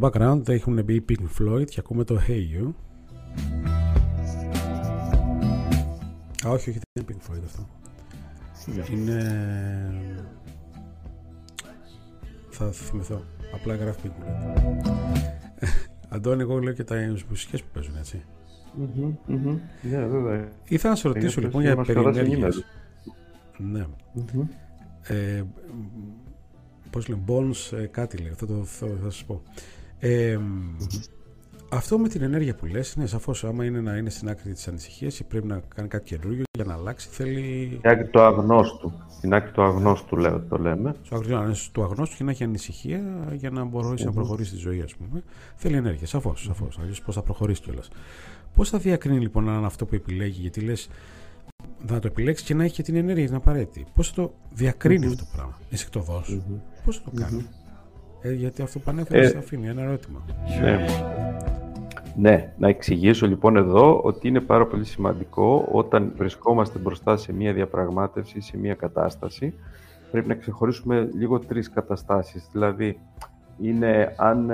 Background 0.05 0.49
έχουν 0.49 0.83
μπει 0.83 1.05
Pink 1.09 1.41
Floyd 1.41 1.65
και 1.65 1.75
ακούμε 1.79 2.03
το 2.03 2.19
Hey 2.27 2.31
You. 2.31 2.73
Α, 6.47 6.49
όχι, 6.49 6.69
όχι, 6.69 6.79
δεν 6.93 7.03
είναι 7.03 7.05
Pink 7.07 7.31
Floyd 7.31 7.41
αυτό. 7.45 7.67
Είναι... 8.91 9.91
Θα 12.49 12.71
θυμηθώ. 12.71 13.21
Απλά 13.53 13.75
γράφει 13.75 13.99
Pink 14.03 14.09
Floyd. 14.09 14.91
Αντώνη, 16.09 16.41
εγώ 16.41 16.59
λέω 16.59 16.73
και 16.73 16.83
τα 16.83 16.95
μουσικές 17.29 17.63
που 17.63 17.69
παίζουν, 17.73 17.95
έτσι. 17.97 18.23
Ναι, 19.81 20.05
βέβαια. 20.05 20.49
Ήθελα 20.67 20.93
να 20.93 20.99
σε 20.99 21.07
ρωτήσω 21.07 21.41
λοιπόν 21.41 21.61
για 21.61 21.75
περιενέργειες. 21.75 22.65
Ναι. 23.57 23.85
Ε, 25.01 25.43
πώς 26.89 27.07
λέμε, 27.07 27.21
Bones, 27.27 27.77
ε, 27.77 27.85
κάτι 27.85 28.17
λέει, 28.17 28.31
θα, 28.35 28.45
το, 28.45 28.63
θα, 28.63 28.87
θα 29.03 29.09
σας 29.09 29.23
πω. 29.23 29.41
Ε, 30.07 30.39
αυτό 31.69 31.97
με 31.99 32.07
την 32.07 32.21
ενέργεια 32.21 32.55
που 32.55 32.65
λες, 32.65 32.95
ναι, 32.95 33.05
σαφώς 33.05 33.43
άμα 33.43 33.65
είναι 33.65 33.81
να 33.81 33.97
είναι 33.97 34.09
στην 34.09 34.29
άκρη 34.29 34.53
της 34.53 34.67
ανησυχίας 34.67 35.19
ή 35.19 35.23
πρέπει 35.23 35.47
να 35.47 35.61
κάνει 35.75 35.87
κάτι 35.87 36.03
καινούργιο 36.15 36.43
για 36.51 36.65
να 36.65 36.73
αλλάξει, 36.73 37.07
θέλει. 37.11 37.75
Στην 37.77 37.89
άκρη 37.89 38.07
του 38.07 38.21
αγνώστου. 38.21 38.91
Στην 39.09 39.33
άκρη 39.33 39.51
του 39.51 39.63
αγνώστου, 39.63 40.17
λέω, 40.17 40.41
το 40.49 40.57
λέμε. 40.57 40.95
Στο 41.03 41.15
άκρη 41.15 41.33
του 41.71 41.83
αγνώστου 41.83 42.15
και 42.15 42.23
να 42.23 42.31
έχει 42.31 42.43
ανησυχία 42.43 43.01
για 43.33 43.49
να 43.49 43.63
μπορέσει 43.63 44.05
να 44.05 44.11
προχωρήσει 44.11 44.51
τη 44.51 44.57
ζωή, 44.57 44.81
ας 44.81 44.95
πούμε. 44.95 45.23
Θέλει 45.55 45.75
ενέργεια, 45.75 46.07
σαφώς. 46.07 46.43
Σαφώς. 46.43 46.79
Αλλιώς 46.81 47.01
πώς 47.01 47.15
θα 47.15 47.21
προχωρήσει 47.21 47.61
κιόλας. 47.61 47.89
Πώς 48.55 48.69
θα 48.69 48.77
διακρίνει 48.77 49.19
λοιπόν 49.19 49.49
αν 49.49 49.65
αυτό 49.65 49.85
που 49.85 49.95
επιλέγει, 49.95 50.41
γιατί 50.41 50.61
λες, 50.61 50.89
να 51.87 51.99
το 51.99 52.07
επιλέξει 52.07 52.43
και 52.43 52.53
να 52.53 52.63
έχει 52.63 52.73
και 52.73 52.83
την 52.83 52.95
ενέργεια 52.95 53.25
την 53.25 53.35
απαραίτητη. 53.35 53.85
Πώς 53.93 54.07
θα 54.07 54.13
το 54.13 54.33
διακρίνει 54.53 55.05
αυτό 55.05 55.17
το 55.17 55.29
πράγμα, 55.35 55.59
ενσυκτοδό, 55.69 56.23
πώς 56.85 56.97
θα 56.97 57.03
το 57.03 57.21
κάνει. 57.21 57.47
Ε, 58.25 58.33
γιατί 58.33 58.61
αυτό 58.61 58.79
που 58.79 58.85
ανέφερε 58.89 59.27
ε, 59.27 59.37
αφήνει 59.37 59.67
ένα 59.67 59.81
ερώτημα. 59.81 60.25
Ναι. 60.61 60.85
ναι, 62.15 62.53
να 62.57 62.67
εξηγήσω 62.67 63.27
λοιπόν 63.27 63.55
εδώ 63.55 63.99
ότι 64.03 64.27
είναι 64.27 64.39
πάρα 64.39 64.65
πολύ 64.65 64.85
σημαντικό 64.85 65.69
όταν 65.71 66.13
βρισκόμαστε 66.15 66.79
μπροστά 66.79 67.17
σε 67.17 67.33
μια 67.33 67.53
διαπραγμάτευση, 67.53 68.41
σε 68.41 68.57
μια 68.57 68.73
κατάσταση, 68.73 69.53
πρέπει 70.11 70.27
να 70.27 70.35
ξεχωρίσουμε 70.35 71.09
λίγο 71.13 71.39
τρεις 71.39 71.69
καταστάσεις. 71.69 72.47
Δηλαδή, 72.51 72.99
είναι 73.61 74.13
αν 74.17 74.51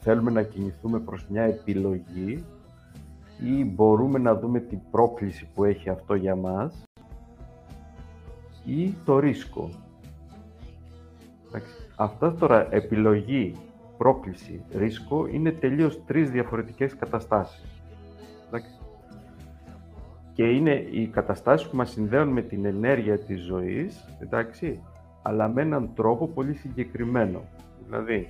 θέλουμε 0.00 0.30
να 0.30 0.42
κινηθούμε 0.42 0.98
προς 0.98 1.26
μια 1.28 1.42
επιλογή 1.42 2.44
ή 3.44 3.64
μπορούμε 3.64 4.18
να 4.18 4.34
δούμε 4.34 4.60
την 4.60 4.78
πρόκληση 4.90 5.48
που 5.54 5.64
έχει 5.64 5.88
αυτό 5.88 6.14
για 6.14 6.36
μας 6.36 6.82
ή 8.64 8.94
το 9.04 9.18
ρίσκο. 9.18 9.70
Αυτά 11.96 12.34
τώρα, 12.34 12.66
επιλογή, 12.70 13.54
πρόκληση, 13.98 14.64
ρίσκο, 14.72 15.26
είναι 15.26 15.50
τελείως 15.50 16.04
τρεις 16.06 16.30
διαφορετικές 16.30 16.96
καταστάσεις. 16.96 17.64
Και 20.32 20.44
είναι 20.44 20.86
οι 20.90 21.06
καταστάσεις 21.06 21.68
που 21.68 21.76
μας 21.76 21.90
συνδέουν 21.90 22.28
με 22.28 22.42
την 22.42 22.64
ενέργεια 22.64 23.18
της 23.18 23.40
ζωής, 23.40 24.08
εντάξει, 24.18 24.80
αλλά 25.22 25.48
με 25.48 25.62
έναν 25.62 25.90
τρόπο 25.94 26.26
πολύ 26.28 26.54
συγκεκριμένο. 26.54 27.42
Δηλαδή, 27.86 28.28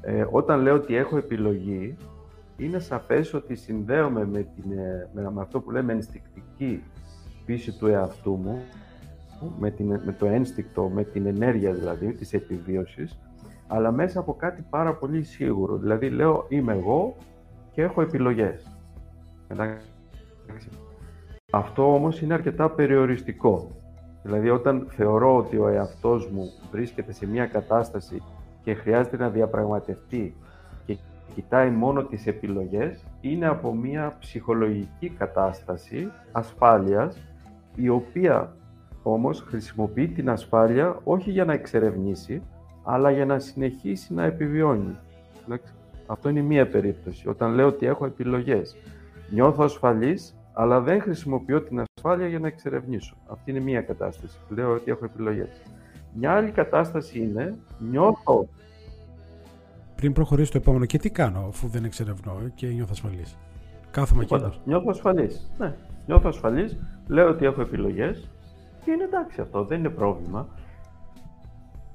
ε, 0.00 0.26
όταν 0.30 0.60
λέω 0.60 0.74
ότι 0.74 0.96
έχω 0.96 1.16
επιλογή, 1.16 1.96
είναι 2.56 2.78
σαφές 2.78 3.34
ότι 3.34 3.54
συνδέομαι 3.54 4.26
με, 4.26 4.46
την, 4.54 4.78
ε, 4.78 5.08
με 5.12 5.40
αυτό 5.40 5.60
που 5.60 5.70
λέμε 5.70 5.92
ενστικτική 5.92 6.82
φύση 7.44 7.78
του 7.78 7.86
εαυτού 7.86 8.32
μου, 8.34 8.62
με, 9.58 9.70
την, 9.70 9.86
με 9.86 10.12
το 10.18 10.26
ένστικτο, 10.26 10.90
με 10.94 11.04
την 11.04 11.26
ενέργεια 11.26 11.72
δηλαδή 11.72 12.12
της 12.12 12.32
επιβίωσης, 12.32 13.18
αλλά 13.66 13.92
μέσα 13.92 14.20
από 14.20 14.34
κάτι 14.34 14.64
πάρα 14.70 14.94
πολύ 14.94 15.22
σίγουρο. 15.22 15.76
Δηλαδή 15.76 16.10
λέω 16.10 16.46
είμαι 16.48 16.72
εγώ 16.72 17.16
και 17.72 17.82
έχω 17.82 18.00
επιλογές. 18.00 18.70
Αυτό 21.52 21.94
όμως 21.94 22.20
είναι 22.22 22.34
αρκετά 22.34 22.70
περιοριστικό. 22.70 23.70
Δηλαδή 24.22 24.50
όταν 24.50 24.86
θεωρώ 24.90 25.36
ότι 25.36 25.56
ο 25.56 25.68
εαυτός 25.68 26.30
μου 26.30 26.42
βρίσκεται 26.70 27.12
σε 27.12 27.26
μια 27.26 27.46
κατάσταση 27.46 28.22
και 28.62 28.74
χρειάζεται 28.74 29.16
να 29.16 29.28
διαπραγματευτεί 29.28 30.36
και 30.86 30.96
κοιτάει 31.34 31.70
μόνο 31.70 32.04
τις 32.04 32.26
επιλογές, 32.26 33.04
είναι 33.20 33.46
από 33.46 33.74
μια 33.74 34.16
ψυχολογική 34.20 35.08
κατάσταση 35.08 36.10
ασφάλειας 36.32 37.16
η 37.74 37.88
οποία 37.88 38.56
όμως 39.12 39.40
χρησιμοποιεί 39.40 40.08
την 40.08 40.30
ασφάλεια 40.30 41.00
όχι 41.04 41.30
για 41.30 41.44
να 41.44 41.52
εξερευνήσει, 41.52 42.42
αλλά 42.84 43.10
για 43.10 43.26
να 43.26 43.38
συνεχίσει 43.38 44.14
να 44.14 44.24
επιβιώνει. 44.24 44.96
Αυτό 46.06 46.28
είναι 46.28 46.40
μία 46.40 46.68
περίπτωση. 46.68 47.28
Όταν 47.28 47.54
λέω 47.54 47.66
ότι 47.66 47.86
έχω 47.86 48.06
επιλογές, 48.06 48.76
νιώθω 49.30 49.64
ασφαλής, 49.64 50.34
αλλά 50.52 50.80
δεν 50.80 51.00
χρησιμοποιώ 51.00 51.62
την 51.62 51.82
ασφάλεια 51.96 52.28
για 52.28 52.38
να 52.38 52.46
εξερευνήσω. 52.46 53.16
Αυτή 53.26 53.50
είναι 53.50 53.60
μία 53.60 53.80
κατάσταση. 53.80 54.38
Λέω 54.48 54.72
ότι 54.72 54.90
έχω 54.90 55.04
επιλογές. 55.04 55.62
Μια 56.14 56.32
άλλη 56.32 56.50
κατάσταση 56.50 57.18
είναι, 57.18 57.54
νιώθω... 57.78 58.48
Πριν 59.96 60.12
προχωρήσω 60.12 60.52
το 60.52 60.58
επόμενο, 60.58 60.84
και 60.84 60.98
τι 60.98 61.10
κάνω 61.10 61.46
αφού 61.48 61.68
δεν 61.68 61.84
εξερευνώ 61.84 62.36
και 62.54 62.66
νιώθω 62.66 62.90
ασφαλής; 62.92 63.38
Κάθομαι 63.90 64.22
εκεί. 64.22 64.34
Νιώθω 64.64 64.86
ασφαλής. 64.88 65.50
Ναι, 65.58 65.74
νιώθω 66.06 66.28
ασφαλής, 66.28 66.78
λέω 67.06 67.28
ότι 67.28 67.44
έχω 67.44 67.60
επιλογές 67.60 68.30
και 68.86 68.92
είναι 68.92 69.04
εντάξει 69.04 69.40
αυτό, 69.40 69.64
δεν 69.64 69.78
είναι 69.78 69.88
πρόβλημα. 69.88 70.46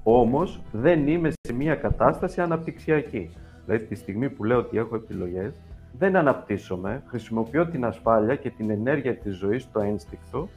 Όμως 0.02 0.60
δεν 0.72 1.08
είμαι 1.08 1.30
σε 1.40 1.52
μια 1.52 1.74
κατάσταση 1.74 2.40
αναπτυξιακή. 2.40 3.30
Δηλαδή 3.64 3.84
τη 3.84 3.94
στιγμή 3.94 4.30
που 4.30 4.44
λέω 4.44 4.58
ότι 4.58 4.78
έχω 4.78 4.94
επιλογές, 4.94 5.52
δεν 5.98 6.16
αναπτύσσομαι, 6.16 7.02
χρησιμοποιώ 7.06 7.66
την 7.66 7.84
ασφάλεια 7.84 8.36
και 8.36 8.50
την 8.50 8.70
ενέργεια 8.70 9.16
της 9.16 9.36
ζωής, 9.36 9.70
το 9.72 9.80
ένστικτο, 9.80 10.48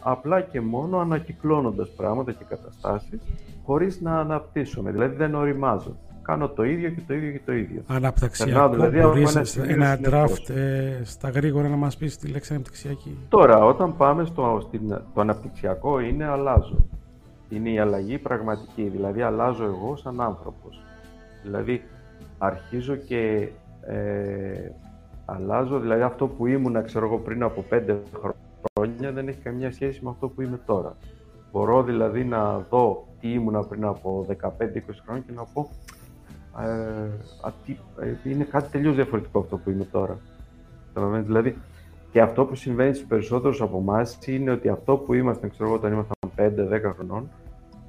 απλά 0.00 0.40
και 0.40 0.60
μόνο 0.60 0.98
ανακυκλώνοντας 0.98 1.88
πράγματα 1.88 2.32
και 2.32 2.44
καταστάσεις, 2.48 3.20
χωρίς 3.64 4.00
να 4.00 4.18
αναπτύσσομαι, 4.18 4.90
δηλαδή 4.90 5.16
δεν 5.16 5.34
οριμάζω. 5.34 5.96
Κάνω 6.22 6.48
το 6.48 6.64
ίδιο 6.64 6.90
και 6.90 7.00
το 7.06 7.14
ίδιο 7.14 7.30
και 7.32 7.40
το 7.44 7.52
ίδιο. 7.52 7.82
Αναπτυξιακό, 7.86 8.68
δηλαδή, 8.68 9.00
μπορείς 9.00 9.56
ένα, 9.56 9.98
draft 10.04 10.50
ε, 10.54 11.00
στα 11.04 11.30
γρήγορα 11.30 11.68
να 11.68 11.76
μας 11.76 11.96
πεις 11.96 12.16
τη 12.18 12.28
λέξη 12.28 12.52
αναπτυξιακή. 12.52 13.18
Τώρα, 13.28 13.64
όταν 13.64 13.96
πάμε 13.96 14.24
στο, 14.24 14.58
στην, 14.66 14.88
το 14.88 15.20
αναπτυξιακό 15.20 16.00
είναι 16.00 16.24
αλλάζω. 16.24 16.86
Είναι 17.48 17.70
η 17.70 17.78
αλλαγή 17.78 18.18
πραγματική, 18.18 18.82
δηλαδή 18.82 19.22
αλλάζω 19.22 19.64
εγώ 19.64 19.96
σαν 19.96 20.20
άνθρωπος. 20.20 20.82
Δηλαδή, 21.42 21.82
αρχίζω 22.38 22.96
και 22.96 23.48
ε, 23.86 24.70
αλλάζω, 25.24 25.78
δηλαδή 25.78 26.02
αυτό 26.02 26.26
που 26.26 26.46
ήμουν 26.46 26.84
ξέρω 26.84 27.06
εγώ 27.06 27.18
πριν 27.18 27.42
από 27.42 27.62
πέντε 27.62 28.02
χρόνια 28.74 29.12
δεν 29.12 29.28
έχει 29.28 29.38
καμία 29.38 29.72
σχέση 29.72 30.00
με 30.02 30.10
αυτό 30.10 30.28
που 30.28 30.42
είμαι 30.42 30.60
τώρα. 30.66 30.96
Μπορώ 31.52 31.82
δηλαδή 31.82 32.24
να 32.24 32.58
δω 32.58 33.06
τι 33.20 33.32
ήμουν 33.32 33.68
πριν 33.68 33.84
από 33.84 34.26
15-20 34.28 34.34
χρόνια 35.06 35.22
και 35.26 35.32
να 35.34 35.44
πω 35.44 35.60
ε, 35.60 35.64
ε, 35.64 35.91
είναι 38.24 38.44
κάτι 38.44 38.70
τελείως 38.70 38.94
διαφορετικό 38.94 39.38
αυτό 39.38 39.56
που 39.56 39.70
είμαι 39.70 39.84
τώρα. 39.84 40.18
Δηλαδή, 41.22 41.56
και 42.10 42.20
αυτό 42.20 42.44
που 42.44 42.54
συμβαίνει 42.54 42.94
στους 42.94 43.06
περισσότερους 43.06 43.60
από 43.60 43.78
εμάς 43.78 44.18
είναι 44.26 44.50
ότι 44.50 44.68
αυτό 44.68 44.96
που 44.96 45.14
ήμασταν, 45.14 45.50
ξέρω 45.50 45.64
εγώ, 45.64 45.74
όταν 45.74 45.92
ήμασταν 45.92 46.16
5-10 46.36 46.92
χρονών, 46.94 47.28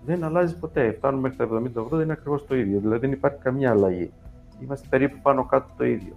δεν 0.06 0.24
αλλάζει 0.24 0.60
ποτέ. 0.60 0.92
Φτάνουμε 0.92 1.22
μέχρι 1.22 1.38
τα 1.74 1.82
70-80, 1.98 2.02
είναι 2.04 2.12
ακριβώς 2.12 2.46
το 2.48 2.56
ίδιο. 2.56 2.80
Δηλαδή 2.80 3.00
δεν 3.00 3.12
υπάρχει 3.12 3.38
καμία 3.38 3.72
αλλαγή 3.72 4.12
είμαστε 4.64 4.88
περίπου 4.90 5.20
πάνω 5.22 5.46
κάτω 5.46 5.74
το 5.78 5.86
ίδιο. 5.86 6.14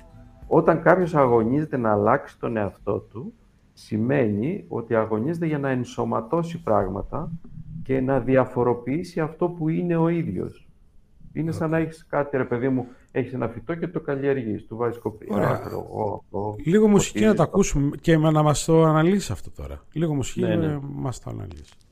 Όταν 0.47 0.83
κάποιος 0.83 1.15
αγωνίζεται 1.15 1.77
να 1.77 1.93
αλλάξει 1.93 2.39
τον 2.39 2.57
εαυτό 2.57 2.99
του, 2.99 3.33
σημαίνει 3.73 4.65
ότι 4.69 4.95
αγωνίζεται 4.95 5.47
για 5.47 5.59
να 5.59 5.69
ενσωματώσει 5.69 6.63
πράγματα 6.63 7.31
και 7.83 8.01
να 8.01 8.21
διαφοροποιήσει 8.21 9.21
αυτό 9.21 9.49
που 9.49 9.69
είναι 9.69 9.97
ο 9.97 10.09
ίδιος. 10.09 10.66
Είναι 11.37 11.53
σαν 11.53 11.71
να 11.71 11.79
έχεις 11.79 12.07
κάτι, 12.09 12.37
ρε 12.37 12.45
παιδί 12.45 12.69
μου, 12.69 12.87
έχεις 13.13 13.33
ένα 13.33 13.49
φυτό 13.49 13.75
και 13.75 13.89
το 13.89 14.01
καλλιεργείς, 14.01 14.67
του 14.67 14.77
βάζεις 14.77 14.99
κοπριά. 14.99 15.61
Λίγο 16.65 16.89
μουσική 16.89 17.25
να 17.25 17.35
το 17.35 17.43
ακούσουμε 17.43 17.97
και 18.01 18.17
να 18.17 18.43
μας 18.43 18.65
το 18.65 18.85
αναλύσεις 18.85 19.31
αυτό 19.31 19.51
τώρα. 19.51 19.83
Λίγο 19.93 20.15
μουσική 20.15 20.41
ναι, 20.41 20.57
ναι. 20.57 20.79
μας 20.83 21.21
το 21.21 21.31
αναλύσεις. 21.31 21.86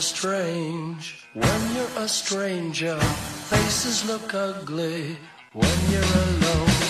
strange 0.00 1.26
when 1.34 1.74
you're 1.74 1.98
a 1.98 2.08
stranger. 2.08 2.98
Faces 3.50 4.04
look 4.06 4.34
ugly 4.34 5.16
when 5.52 5.90
you're 5.90 6.02
alone. 6.02 6.89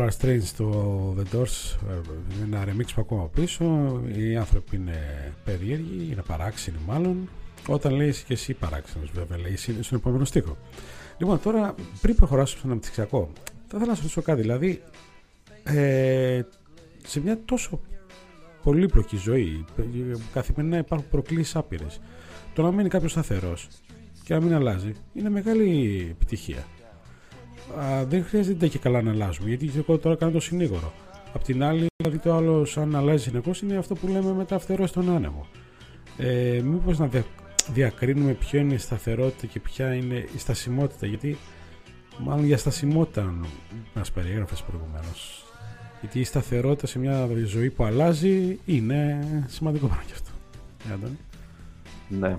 Are 0.00 0.10
strange 0.20 0.42
στο 0.42 1.14
The 1.18 1.36
Doors 1.36 1.76
ένα 2.42 2.64
remix 2.64 2.86
που 2.94 3.00
ακόμα 3.00 3.28
πίσω. 3.28 3.64
Οι 4.16 4.36
άνθρωποι 4.36 4.76
είναι 4.76 5.32
περίεργοι 5.44 6.08
είναι 6.12 6.22
παράξενοι 6.26 6.76
μάλλον. 6.86 7.28
Όταν 7.68 7.92
λέει 7.94 8.14
και 8.26 8.32
εσύ 8.32 8.54
παράξενος 8.54 9.10
βέβαια 9.14 9.38
λέει 9.38 9.56
στον 9.56 9.98
επόμενο 9.98 10.24
στίχο. 10.24 10.56
Λοιπόν 11.18 11.40
τώρα 11.40 11.74
πριν 12.00 12.14
προχωράσουμε 12.16 12.58
στον 12.58 12.70
αναπτυξιακό 12.70 13.30
θα 13.44 13.76
ήθελα 13.76 13.86
να 13.86 13.94
σας 13.94 13.98
ρωτήσω 13.98 14.22
κάτι. 14.22 14.40
Δηλαδή 14.40 14.82
ε, 15.62 16.42
σε 17.02 17.20
μια 17.20 17.38
τόσο 17.44 17.80
πολύπλοκη 18.62 19.16
ζωή 19.16 19.64
καθημερινά 20.32 20.78
υπάρχουν 20.78 21.08
προκλήσεις 21.10 21.56
άπειρες 21.56 22.00
το 22.54 22.62
να 22.62 22.72
μείνει 22.72 22.88
κάποιος 22.88 23.10
σταθερός 23.10 23.68
και 24.24 24.34
να 24.34 24.40
μην 24.40 24.54
αλλάζει 24.54 24.92
είναι 25.14 25.30
μεγάλη 25.30 26.06
επιτυχία 26.10 26.64
α, 27.78 28.04
δεν 28.04 28.24
χρειάζεται 28.24 28.68
και 28.68 28.78
καλά 28.78 29.02
να 29.02 29.10
αλλάζουμε. 29.10 29.48
Γιατί 29.48 29.70
εγώ 29.76 29.98
τώρα 29.98 30.16
κάνω 30.16 30.32
το 30.32 30.40
συνήγορο. 30.40 30.92
Απ' 31.32 31.42
την 31.42 31.62
άλλη, 31.62 31.86
δηλαδή 31.96 32.18
το 32.18 32.34
άλλο, 32.34 32.66
αν 32.76 32.96
αλλάζει 32.96 33.22
συνεχώς, 33.22 33.62
είναι 33.62 33.76
αυτό 33.76 33.94
που 33.94 34.06
λέμε 34.06 34.32
μετά 34.32 34.58
φτερό 34.58 34.86
στον 34.86 35.10
άνεμο. 35.10 35.46
Ε, 36.16 36.60
Μήπως 36.64 36.98
να 36.98 37.08
διακρίνουμε 37.72 38.32
ποιο 38.32 38.60
είναι 38.60 38.74
η 38.74 38.78
σταθερότητα 38.78 39.46
και 39.46 39.60
ποια 39.60 39.94
είναι 39.94 40.14
η 40.34 40.38
στασιμότητα. 40.38 41.06
Γιατί 41.06 41.36
μάλλον 42.18 42.44
για 42.44 42.58
στασιμότητα 42.58 43.34
μα 43.94 44.02
περιέγραφε 44.14 44.54
προηγουμένως. 44.66 45.44
Γιατί 46.00 46.20
η 46.20 46.24
σταθερότητα 46.24 46.86
σε 46.86 46.98
μια 46.98 47.28
ζωή 47.44 47.70
που 47.70 47.84
αλλάζει 47.84 48.58
είναι 48.64 49.18
σημαντικό 49.46 49.86
πράγμα 49.86 50.04
και 50.06 50.12
αυτό. 50.12 50.30
Ναι. 52.08 52.36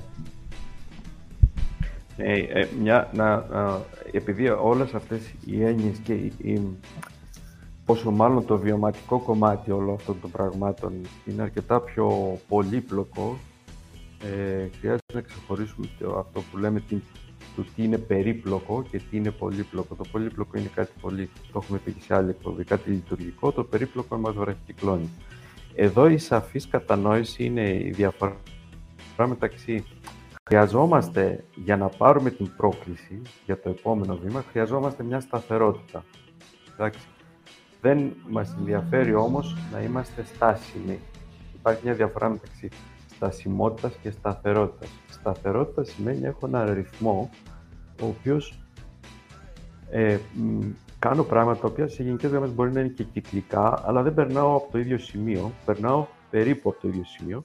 Ε, 2.17 2.33
ε, 2.33 2.67
μια, 2.81 3.09
να, 3.13 3.45
να, 3.51 3.81
επειδή 4.11 4.49
όλες 4.49 4.93
αυτές 4.93 5.33
οι 5.45 5.63
έννοιες 5.63 5.97
και 5.97 6.13
οι, 6.13 6.77
Όσο 7.89 8.11
μάλλον 8.11 8.45
το 8.45 8.57
βιωματικό 8.57 9.19
κομμάτι 9.19 9.71
όλων 9.71 9.93
αυτών 9.93 10.21
των 10.21 10.31
πραγμάτων 10.31 10.93
είναι 11.25 11.41
αρκετά 11.41 11.81
πιο 11.81 12.37
πολύπλοκο, 12.47 13.37
ε, 14.21 14.67
χρειάζεται 14.79 15.13
να 15.13 15.21
ξεχωρίσουμε 15.21 15.87
αυτό 16.17 16.41
που 16.51 16.57
λέμε 16.57 16.83
το 17.55 17.65
τι 17.75 17.83
είναι 17.83 17.97
περίπλοκο 17.97 18.83
και 18.91 18.97
τι 18.97 19.17
είναι 19.17 19.31
πολύπλοκο. 19.31 19.95
Το 19.95 20.03
πολύπλοκο 20.11 20.57
είναι 20.57 20.69
κάτι 20.75 20.91
πολύ, 21.01 21.29
το 21.51 21.61
έχουμε 21.63 21.77
πει 21.77 21.95
σε 21.99 22.15
άλλη 22.15 22.29
εκπομπή, 22.29 22.63
κάτι 22.63 22.89
λειτουργικό, 22.89 23.51
το 23.51 23.63
περίπλοκο 23.63 24.17
μας 24.17 24.35
βραχυκυκλώνει. 24.35 25.09
Εδώ 25.75 26.07
η 26.07 26.17
σαφής 26.17 26.67
κατανόηση 26.67 27.43
είναι 27.43 27.69
η 27.69 27.91
διαφορά 27.91 28.37
μεταξύ 29.27 29.83
χρειαζόμαστε 30.47 31.43
για 31.55 31.77
να 31.77 31.87
πάρουμε 31.87 32.29
την 32.29 32.49
πρόκληση 32.57 33.21
για 33.45 33.59
το 33.59 33.69
επόμενο 33.69 34.17
βήμα, 34.23 34.43
χρειαζόμαστε 34.51 35.03
μια 35.03 35.19
σταθερότητα. 35.19 36.03
Εντάξει. 36.73 37.07
Δεν 37.81 38.15
μας 38.29 38.55
ενδιαφέρει 38.59 39.15
όμως 39.15 39.55
να 39.71 39.81
είμαστε 39.81 40.23
στάσιμοι. 40.23 40.99
Υπάρχει 41.55 41.81
μια 41.83 41.93
διαφορά 41.93 42.29
μεταξύ 42.29 42.69
στασιμότητας 43.15 43.93
και 44.01 44.11
σταθερότητας. 44.11 44.89
Σταθερότητα 45.09 45.83
σημαίνει 45.83 46.25
έχω 46.25 46.45
ένα 46.47 46.73
ρυθμό 46.73 47.29
ο 48.01 48.05
οποίος 48.05 48.59
ε, 49.89 50.17
κάνω 50.99 51.23
πράγματα 51.23 51.59
τα 51.59 51.67
οποία 51.67 51.87
σε 51.87 52.03
γενικές 52.03 52.29
γραμμές 52.29 52.53
μπορεί 52.53 52.71
να 52.71 52.79
είναι 52.79 52.89
και 52.89 53.03
κυκλικά, 53.03 53.81
αλλά 53.85 54.01
δεν 54.01 54.13
περνάω 54.13 54.55
από 54.55 54.71
το 54.71 54.79
ίδιο 54.79 54.97
σημείο, 54.97 55.51
περνάω 55.65 56.05
περίπου 56.29 56.69
από 56.69 56.81
το 56.81 56.87
ίδιο 56.87 57.03
σημείο 57.03 57.43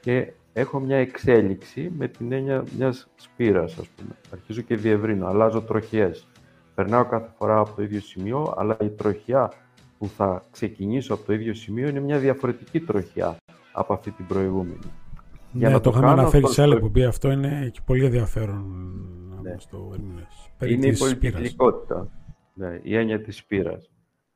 και 0.00 0.32
έχω 0.52 0.80
μια 0.80 0.96
εξέλιξη 0.96 1.92
με 1.96 2.08
την 2.08 2.32
έννοια 2.32 2.64
μιας 2.76 3.08
σπήρας, 3.14 3.78
ας 3.78 3.88
πούμε. 3.88 4.16
Αρχίζω 4.32 4.60
και 4.60 4.76
διευρύνω, 4.76 5.26
αλλάζω 5.26 5.62
τροχιές. 5.62 6.26
Περνάω 6.74 7.04
κάθε 7.04 7.30
φορά 7.38 7.58
από 7.58 7.70
το 7.76 7.82
ίδιο 7.82 8.00
σημείο, 8.00 8.54
αλλά 8.56 8.76
η 8.80 8.88
τροχιά 8.88 9.52
που 9.98 10.08
θα 10.08 10.42
ξεκινήσω 10.50 11.14
από 11.14 11.24
το 11.24 11.32
ίδιο 11.32 11.54
σημείο 11.54 11.88
είναι 11.88 12.00
μια 12.00 12.18
διαφορετική 12.18 12.80
τροχιά 12.80 13.36
από 13.72 13.92
αυτή 13.92 14.10
την 14.10 14.26
προηγούμενη. 14.26 14.92
Ναι, 15.52 15.68
Για 15.68 15.70
το, 15.70 15.80
το 15.80 15.90
είχαμε 15.90 16.10
αναφέρει 16.10 16.48
σε 16.48 16.62
άλλη 16.62 16.74
εκπομπή. 16.74 17.04
Αυτό 17.04 17.30
είναι 17.30 17.70
και 17.72 17.80
πολύ 17.84 18.04
ενδιαφέρον 18.04 18.92
ναι. 19.42 19.56
το 19.70 19.94
Είναι 20.66 20.86
η 20.86 20.96
πολυκυκλικότητα. 20.96 22.08
Ναι, 22.54 22.80
η 22.82 22.96
έννοια 22.96 23.20
της 23.20 23.36
σπήρας. 23.36 23.90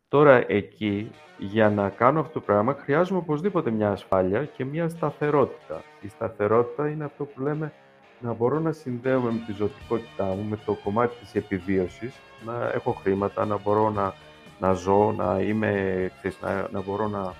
Τώρα 0.08 0.44
εκεί, 0.48 1.10
για 1.38 1.70
να 1.70 1.88
κάνω 1.88 2.20
αυτό 2.20 2.32
το 2.32 2.40
πράγμα, 2.40 2.74
χρειάζομαι 2.74 3.18
οπωσδήποτε 3.18 3.70
μια 3.70 3.90
ασφάλεια 3.90 4.44
και 4.44 4.64
μια 4.64 4.88
σταθερότητα. 4.88 5.82
Η 6.00 6.08
σταθερότητα 6.08 6.88
είναι 6.88 7.04
αυτό 7.04 7.24
που 7.24 7.40
λέμε 7.40 7.72
να 8.20 8.32
μπορώ 8.32 8.58
να 8.58 8.72
συνδέομαι 8.72 9.30
με 9.30 9.42
τη 9.46 9.52
ζωτικότητά 9.52 10.24
μου, 10.24 10.46
με 10.48 10.58
το 10.64 10.74
κομμάτι 10.84 11.16
της 11.20 11.34
επιβίωσης, 11.34 12.14
να 12.44 12.70
έχω 12.74 12.92
χρήματα, 12.92 13.44
να 13.44 13.58
μπορώ 13.58 13.90
να, 13.90 14.14
να 14.60 14.72
ζω, 14.72 15.12
να, 15.16 15.40
είμαι, 15.40 15.72
ξέρεις, 16.18 16.40
να, 16.40 16.68
να 16.72 16.82
μπορώ 16.82 17.08
να, 17.08 17.34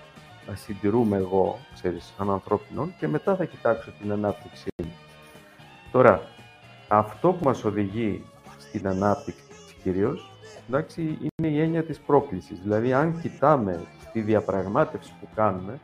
να 0.49 0.55
συντηρούμε 0.55 1.17
εγώ, 1.17 1.59
ξέρεις, 1.75 2.15
σαν 2.17 2.31
ανθρώπινο 2.31 2.89
και 2.99 3.09
μετά 3.09 3.37
θα 3.37 3.45
κοιτάξω 3.45 3.91
την 4.01 4.13
ανάπτυξή 4.13 4.69
μου. 4.83 4.93
Τώρα, 5.93 6.23
αυτό 6.89 7.33
που 7.33 7.45
μας 7.45 7.65
οδηγεί 7.65 8.25
στην 8.59 8.89
ανάπτυξη 8.89 9.45
κυρίως, 9.83 10.31
εντάξει, 10.69 11.19
είναι 11.21 11.49
η 11.49 11.61
έννοια 11.61 11.83
της 11.83 11.99
πρόκλησης. 11.99 12.61
Δηλαδή, 12.61 12.93
αν 12.93 13.21
κοιτάμε 13.21 13.81
τη 14.13 14.21
διαπραγμάτευση 14.21 15.13
που 15.21 15.29
κάνουμε 15.35 15.79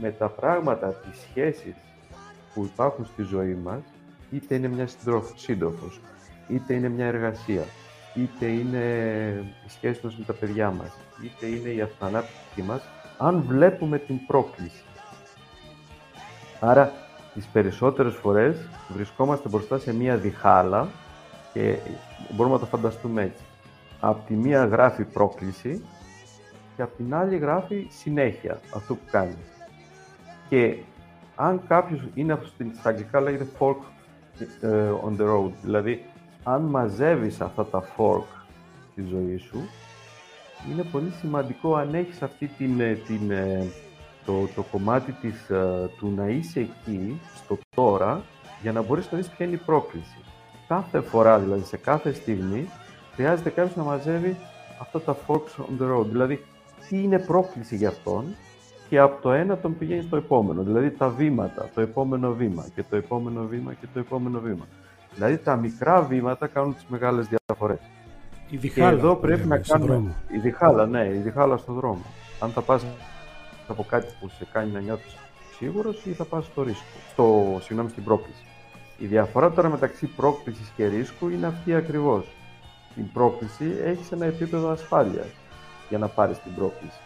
με 0.00 0.10
τα 0.10 0.28
πράγματα, 0.28 0.88
τις 0.88 1.20
σχέσεις 1.20 1.74
που 2.54 2.64
υπάρχουν 2.64 3.04
στη 3.04 3.22
ζωή 3.22 3.54
μας, 3.54 3.80
είτε 4.30 4.54
είναι 4.54 4.68
μια 4.68 4.86
σύντροφος, 5.34 6.00
είτε 6.48 6.74
είναι 6.74 6.88
μια 6.88 7.06
εργασία, 7.06 7.64
είτε 8.14 8.46
είναι 8.46 8.84
η 9.66 9.70
σχέση 9.70 10.00
μας 10.04 10.16
με 10.16 10.24
τα 10.24 10.32
παιδιά 10.32 10.70
μας, 10.70 10.96
είτε 11.24 11.46
είναι 11.46 11.68
η 11.68 11.80
αυτοανάπτυξή 11.80 12.62
μας, 12.62 12.82
αν 13.18 13.44
βλέπουμε 13.46 13.98
την 13.98 14.26
πρόκληση. 14.26 14.82
Άρα, 16.60 16.92
τις 17.34 17.46
περισσότερες 17.46 18.14
φορές 18.14 18.68
βρισκόμαστε 18.88 19.48
μπροστά 19.48 19.78
σε 19.78 19.94
μία 19.94 20.16
διχάλα 20.16 20.88
και 21.52 21.76
μπορούμε 22.30 22.54
να 22.54 22.60
το 22.60 22.66
φανταστούμε 22.66 23.22
έτσι. 23.22 23.42
Απ' 24.00 24.26
τη 24.26 24.34
μία 24.34 24.64
γράφει 24.64 25.04
πρόκληση 25.04 25.84
και 26.76 26.82
απ' 26.82 26.96
την 26.96 27.14
άλλη 27.14 27.36
γράφει 27.36 27.86
συνέχεια 27.90 28.60
αυτό 28.74 28.94
που 28.94 29.04
κάνει. 29.10 29.36
Και 30.48 30.76
αν 31.36 31.62
κάποιος 31.68 32.00
είναι 32.14 32.38
στα 32.78 32.88
αγγλικά 32.88 33.20
λέγεται 33.20 33.46
fork 33.58 33.76
ε, 34.60 34.90
on 35.04 35.20
the 35.20 35.26
road, 35.26 35.50
δηλαδή 35.62 36.04
αν 36.42 36.62
μαζεύεις 36.62 37.40
αυτά 37.40 37.64
τα 37.64 37.82
fork 37.96 38.46
στη 38.92 39.02
ζωή 39.02 39.36
σου, 39.36 39.58
είναι 40.70 40.82
πολύ 40.82 41.10
σημαντικό 41.20 41.74
αν 41.74 41.94
έχεις 41.94 42.22
αυτή 42.22 42.46
την, 42.46 42.80
ε, 42.80 42.92
την, 42.94 43.30
ε, 43.30 43.66
το, 44.24 44.48
το 44.54 44.62
κομμάτι 44.62 45.12
της, 45.12 45.50
ε, 45.50 45.90
του 45.98 46.12
να 46.16 46.28
είσαι 46.28 46.60
εκεί, 46.60 47.20
στο 47.34 47.58
τώρα, 47.74 48.22
για 48.62 48.72
να 48.72 48.82
μπορείς 48.82 49.12
να 49.12 49.18
δεις 49.18 49.28
ποια 49.28 49.46
είναι 49.46 49.54
η 49.54 49.62
πρόκληση. 49.66 50.16
Κάθε 50.68 51.00
φορά, 51.00 51.38
δηλαδή 51.38 51.64
σε 51.64 51.76
κάθε 51.76 52.12
στιγμή, 52.12 52.68
χρειάζεται 53.18 53.50
κάποιος 53.50 53.76
να 53.76 53.82
μαζεύει 53.82 54.36
αυτά 54.80 55.00
τα 55.00 55.16
forks 55.26 55.62
on 55.62 55.82
the 55.82 55.96
road. 55.96 56.06
Δηλαδή, 56.06 56.44
τι 56.88 57.02
είναι 57.02 57.18
πρόκληση 57.18 57.76
για 57.76 57.88
αυτόν 57.88 58.24
και 58.88 58.98
από 58.98 59.22
το 59.22 59.32
ένα 59.32 59.56
τον 59.58 59.78
πηγαίνει 59.78 60.02
στο 60.02 60.16
επόμενο. 60.16 60.62
Δηλαδή, 60.62 60.90
τα 60.90 61.08
βήματα, 61.08 61.70
το 61.74 61.80
επόμενο 61.80 62.32
βήμα 62.32 62.66
και 62.74 62.84
το 62.90 62.96
επόμενο 62.96 63.46
βήμα 63.46 63.72
και 63.72 63.86
το 63.92 63.98
επόμενο 63.98 64.40
βήμα. 64.40 64.66
Δηλαδή, 65.14 65.36
τα 65.38 65.56
μικρά 65.56 66.02
βήματα 66.02 66.46
κάνουν 66.46 66.74
τις 66.74 66.84
μεγάλες 66.88 67.28
διαφορές. 67.28 67.78
Η 68.50 68.56
διχάλα, 68.56 68.90
και 68.90 68.96
εδώ 68.96 69.16
πρέπει 69.16 69.46
να 69.46 69.58
κάνουμε... 69.58 70.14
Η 70.28 70.38
διχάλα, 70.38 70.86
ναι, 70.86 71.06
η 71.14 71.18
διχάλα 71.18 71.56
στον 71.56 71.74
δρόμο. 71.74 72.04
Αν 72.40 72.50
θα 72.50 72.60
πας 72.60 72.86
από 73.68 73.84
κάτι 73.88 74.06
που 74.20 74.28
σε 74.28 74.46
κάνει 74.52 74.72
να 74.72 74.80
νιώθεις 74.80 75.16
σίγουρος 75.56 76.04
ή 76.04 76.12
θα 76.12 76.24
πας 76.24 76.44
στο 76.44 76.62
ρίσκο, 76.62 76.98
στο, 77.12 77.58
συγγνώμη, 77.60 77.90
στην 77.90 78.04
πρόκληση. 78.04 78.44
Η 78.98 79.06
διαφορά 79.06 79.50
τώρα 79.50 79.68
μεταξύ 79.68 80.06
πρόκλησης 80.06 80.72
και 80.76 80.86
ρίσκου 80.86 81.28
είναι 81.28 81.46
αυτή 81.46 81.74
ακριβώς. 81.74 82.26
Την 82.98 83.12
πρόκληση 83.12 83.72
έχεις 83.84 84.12
ένα 84.12 84.26
επίπεδο 84.26 84.70
ασφάλειας 84.70 85.26
για 85.88 85.98
να 85.98 86.08
πάρεις 86.08 86.38
την 86.42 86.54
πρόκληση. 86.54 87.00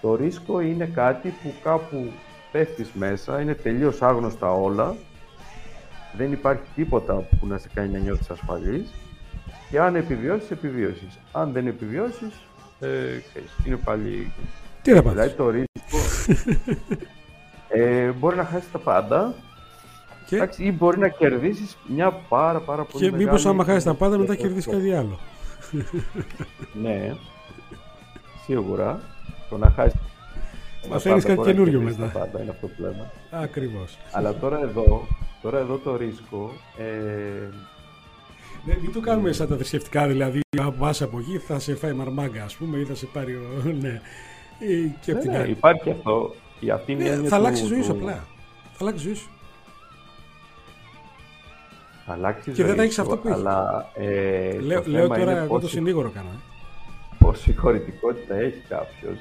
Το 0.00 0.14
ρίσκο 0.14 0.60
είναι 0.60 0.86
κάτι 0.86 1.28
που 1.28 1.52
κάπου 1.62 2.12
πέφτεις 2.52 2.92
μέσα, 2.92 3.40
είναι 3.40 3.54
τελείως 3.54 4.02
άγνωστα 4.02 4.52
όλα, 4.52 4.96
δεν 6.16 6.32
υπάρχει 6.32 6.62
τίποτα 6.74 7.14
που 7.14 7.46
να 7.46 7.58
σε 7.58 7.68
κάνει 7.74 7.92
να 7.92 7.98
νιώθεις 7.98 8.30
ασφαλής 8.30 8.94
και 9.70 9.80
αν 9.80 9.96
επιβιώσεις, 9.96 10.50
επιβιώσεις. 10.50 11.18
Αν 11.32 11.52
δεν 11.52 11.66
επιβιώσεις, 11.66 12.40
ε, 12.80 13.20
είναι 13.66 13.76
πάλι 13.76 14.32
τι 14.82 14.92
να 14.92 15.00
Δηλαδή 15.00 15.30
το 15.30 15.50
ρίσκο 15.50 15.98
ε, 17.68 18.10
μπορεί 18.10 18.36
να 18.36 18.44
χάσεις 18.44 18.70
τα 18.70 18.78
πάντα 18.78 19.34
και... 20.26 20.36
Εντάξει, 20.36 20.64
ή 20.64 20.72
μπορεί 20.72 20.98
να 20.98 21.08
κερδίσεις 21.08 21.76
μια 21.86 22.10
πάρα 22.28 22.60
πάρα 22.60 22.84
πολύ 22.84 23.04
και 23.04 23.10
μεγάλη... 23.10 23.22
Και 23.22 23.24
μήπως 23.24 23.46
άμα 23.46 23.64
χάσεις 23.64 23.84
τα 23.84 23.94
πάντα 23.94 24.18
μετά 24.18 24.34
κερδίσεις 24.34 24.72
κάτι 24.72 24.92
άλλο. 24.92 25.18
ναι, 26.82 27.14
σίγουρα. 28.44 29.00
Το 29.48 29.56
να 29.56 29.70
χάσει 29.70 29.98
Μαθαίνεις 30.90 31.24
κάτι 31.24 31.40
καινούριο 31.42 31.80
μετά. 31.80 32.10
Τα 32.12 32.18
πάντα, 32.18 32.42
είναι 32.42 32.50
αυτό 32.50 32.66
που 32.66 32.82
λέμε. 32.82 33.10
Ακριβώς. 33.30 33.98
Αλλά 34.12 34.34
τώρα 34.34 34.60
εδώ, 34.60 35.06
τώρα 35.42 35.58
εδώ 35.58 35.76
το 35.76 35.96
ρίσκο 35.96 36.52
ε, 36.78 36.84
ναι, 38.66 38.76
μην 38.82 38.92
το 38.92 39.00
κάνουμε 39.00 39.32
σαν 39.32 39.48
τα 39.48 39.56
θρησκευτικά, 39.56 40.06
δηλαδή 40.06 40.40
αν 40.60 40.76
πας 40.78 41.02
από 41.02 41.18
εκεί 41.18 41.38
θα 41.38 41.58
σε 41.58 41.74
φάει 41.74 41.92
μαρμάγκα, 41.92 42.44
ας 42.44 42.56
πούμε, 42.56 42.78
ή 42.78 42.84
θα 42.84 42.94
σε 42.94 43.06
πάρει. 43.06 43.34
Ο... 43.34 43.40
Ναι. 43.80 44.00
Ε, 44.58 44.88
και 45.00 45.12
ναι, 45.12 45.38
ναι, 45.38 45.48
υπάρχει 45.48 45.90
αυτό. 45.90 46.34
Η 46.60 46.70
αυτή 46.70 46.94
ναι, 46.94 47.16
θα 47.16 47.36
αλλάξει 47.36 47.64
η 47.64 47.66
ζωή 47.66 47.82
σου 47.82 47.92
απλά. 47.92 48.26
Θα 48.72 48.78
αλλάξει 48.80 49.04
η 49.04 49.06
ζωή 49.06 49.14
σου. 49.14 49.30
Θα 52.06 52.12
αλλάξει 52.12 52.50
η 52.50 52.52
και 52.52 52.62
ζωή 52.62 52.70
δεν 52.70 52.80
έχεις 52.84 52.98
αυτό 52.98 53.16
που 53.16 53.28
έχει. 53.28 53.36
Αλλά, 53.36 53.86
ε, 53.94 54.58
λέω, 54.58 54.82
λέω 54.86 55.08
τώρα, 55.08 55.36
εγώ 55.36 55.60
το 55.60 55.68
συνήγορο 55.68 56.10
κάνω. 56.10 56.28
Ε. 56.28 57.16
Πόση 57.18 57.54
χωρητικότητα 57.54 58.34
έχει 58.34 58.62
κάποιος. 58.68 59.18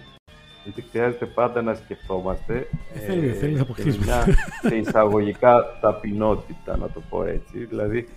Γιατί 0.63 0.81
χρειάζεται 0.81 1.25
πάντα 1.25 1.61
να 1.61 1.73
σκεφτόμαστε. 1.73 2.67
Ε, 2.93 2.99
θέλει, 2.99 3.27
ε, 3.27 3.31
θέλει 3.31 3.55
να 3.55 3.61
αποκτήσουμε. 3.61 4.05
Μια 4.05 4.25
σε 4.61 4.75
εισαγωγικά 4.75 5.77
ταπεινότητα, 5.81 6.77
να 6.77 6.89
το 6.89 7.01
πω 7.09 7.23
έτσι. 7.23 7.65
Δηλαδή, 7.65 8.07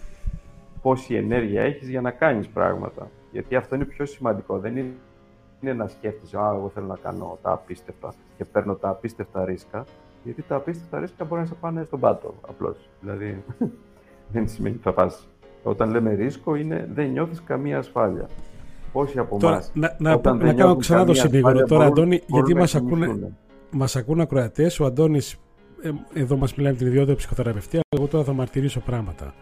πόση 0.83 1.14
ενέργεια 1.14 1.62
έχεις 1.62 1.88
για 1.88 2.00
να 2.00 2.11
κάνεις 2.11 2.48
πράγματα. 2.48 3.11
Γιατί 3.33 3.57
αυτό 3.57 3.74
είναι 3.74 3.85
πιο 3.85 4.07
σημαντικό. 4.07 4.59
Δεν 4.59 4.76
είναι 5.61 5.72
να 5.72 5.87
σκέφτεσαι, 5.87 6.38
α, 6.38 6.52
εγώ 6.54 6.70
θέλω 6.74 6.87
να 6.87 6.96
κάνω 6.96 7.38
τα 7.42 7.50
απίστευτα 7.52 8.14
και 8.37 8.44
παίρνω 8.44 8.74
τα 8.74 8.88
απίστευτα 8.88 9.44
ρίσκα, 9.44 9.85
γιατί 10.24 10.42
τα 10.42 10.57
απίστευτα 10.57 11.00
ρίσκα 11.00 11.24
μπορεί 11.24 11.40
να 11.40 11.46
σε 11.46 11.54
πάνε 11.54 11.85
στον 11.85 12.00
πάτο, 12.00 12.35
απλώς. 12.48 12.88
Δηλαδή, 13.00 13.44
δεν 14.33 14.49
σημαίνει 14.49 14.75
ότι 14.75 14.85
θα 14.85 14.93
πας. 14.93 15.29
Όταν 15.62 15.91
λέμε 15.91 16.14
ρίσκο, 16.14 16.55
είναι 16.55 16.88
δεν 16.95 17.11
νιώθεις 17.11 17.43
καμία 17.43 17.79
ασφάλεια. 17.79 18.29
Πόσοι 18.93 19.19
από 19.19 19.38
εμάς. 19.43 19.71
Να, 19.75 19.97
να, 19.99 20.35
να 20.35 20.53
κάνω 20.53 20.77
ξανά 20.77 21.05
το 21.05 21.14
συνήγορο 21.14 21.62
τώρα, 21.67 21.85
Αντώνη, 21.85 22.23
γιατί 22.27 22.55
μας 22.55 22.75
ακούνε, 22.75 23.33
μας 23.71 23.97
ακούνε 23.97 24.23
ακροατές. 24.23 24.81
Ο 24.81 24.85
Αντώνης, 24.85 25.37
ε, 25.83 25.91
εδώ 26.12 26.37
μας 26.37 26.55
μιλάει 26.55 26.73
με 26.73 26.79
την 26.79 26.87
ιδιότητα 26.87 27.17
ψυχοθεραπευτή, 27.17 27.75
αλλά 27.77 27.85
εγώ 27.88 28.07
τώρα 28.07 28.25
θα 28.25 28.33
μαρτυρήσω 28.33 28.81
πράγματα. 28.81 29.35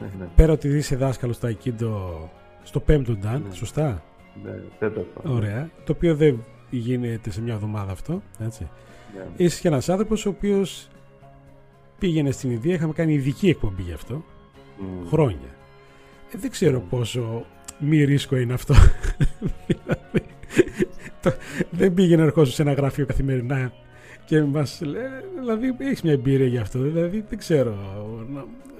Ναι, 0.00 0.06
ναι. 0.18 0.28
Πέρα 0.36 0.52
ότι 0.52 0.68
είσαι 0.68 0.96
δάσκαλος 0.96 1.36
στο 1.36 1.48
Aikido 1.48 2.28
στο 2.62 2.80
πέμπτο 2.80 3.12
Dan, 3.12 3.40
ναι. 3.48 3.54
σωστά; 3.54 4.02
Ναι, 4.44 4.50
τέταρτο. 4.78 5.34
Ωραία. 5.34 5.70
Το 5.84 5.92
οποίο 5.92 6.14
δεν 6.14 6.44
γίνεται 6.70 7.30
σε 7.30 7.40
μια 7.40 7.54
εβδομάδα 7.54 7.92
αυτό. 7.92 8.22
Έτσι. 8.38 8.68
Ναι. 9.16 9.24
Είσαι 9.36 9.60
και 9.60 9.68
ένας 9.68 9.88
άνθρωπος 9.88 10.26
ο 10.26 10.28
οποίος 10.28 10.88
πήγαινε 12.04 12.30
στην 12.30 12.50
Ινδία, 12.50 12.74
είχαμε 12.74 12.92
κάνει 12.92 13.12
ειδική 13.12 13.48
εκπομπή 13.48 13.82
γι' 13.82 13.92
αυτό. 13.92 14.24
Χρόνια. 15.08 15.54
Ε, 16.32 16.38
δεν 16.38 16.50
ξέρω 16.50 16.80
πόσο 16.80 17.46
μη 17.78 18.04
ρίσκο 18.04 18.36
είναι 18.36 18.52
αυτό. 18.52 18.74
δηλαδή, 19.66 20.26
δεν 21.70 21.94
πήγαινε 21.94 22.22
ερχόσου 22.22 22.52
σε 22.52 22.62
ένα 22.62 22.72
γραφείο 22.72 23.06
καθημερινά 23.06 23.72
και 24.24 24.42
μας 24.42 24.80
λέει, 24.80 25.02
δηλαδή 25.38 25.76
έχεις 25.78 26.02
μια 26.02 26.12
εμπειρία 26.12 26.46
γι' 26.46 26.58
αυτό. 26.58 26.78
Δηλαδή 26.78 27.24
δεν 27.28 27.38
ξέρω. 27.38 27.74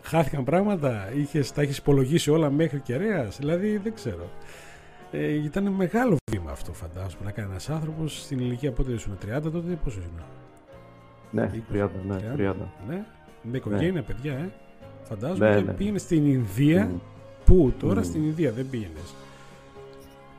Χάθηκαν 0.03 0.45
πράγματα, 0.45 1.13
είχες, 1.17 1.53
τα 1.53 1.63
έχεις 1.63 1.77
υπολογίσει 1.77 2.31
όλα 2.31 2.51
μέχρι 2.51 2.81
κεραία. 2.81 3.29
Δηλαδή 3.39 3.77
δεν 3.77 3.95
ξέρω. 3.95 4.31
Ε, 5.11 5.33
ήταν 5.33 5.69
μεγάλο 5.69 6.17
βήμα 6.31 6.51
αυτό, 6.51 6.73
φαντάζομαι, 6.73 7.25
να 7.25 7.31
κάνει 7.31 7.51
ένας 7.51 7.71
άνθρωπος 7.71 8.23
στην 8.23 8.39
ηλικία 8.39 8.73
πότε 8.73 8.93
ήσουν 8.93 9.19
30, 9.23 9.43
τότε 9.43 9.79
πόσο 9.85 9.99
ήσουν. 9.99 10.44
Ναι, 11.35 11.51
30, 11.73 11.89
ναι, 12.07 12.17
30. 12.37 12.51
30. 12.51 12.55
ναι. 12.89 13.05
Με 13.43 13.57
οικογένεια, 13.57 13.93
ναι. 13.93 14.03
παιδιά, 14.03 14.33
ε. 14.33 14.51
Φαντάζομαι 15.03 15.51
ναι, 15.51 15.57
και 15.61 15.67
ναι. 15.67 15.73
πήγαινες 15.73 16.03
στην 16.03 16.27
Ινδία. 16.27 16.91
Mm. 16.91 17.01
Πού 17.45 17.73
τώρα 17.79 18.01
mm. 18.01 18.05
στην 18.05 18.25
Ινδία 18.25 18.53
δεν 18.53 18.71
πήγαινες; 18.71 19.15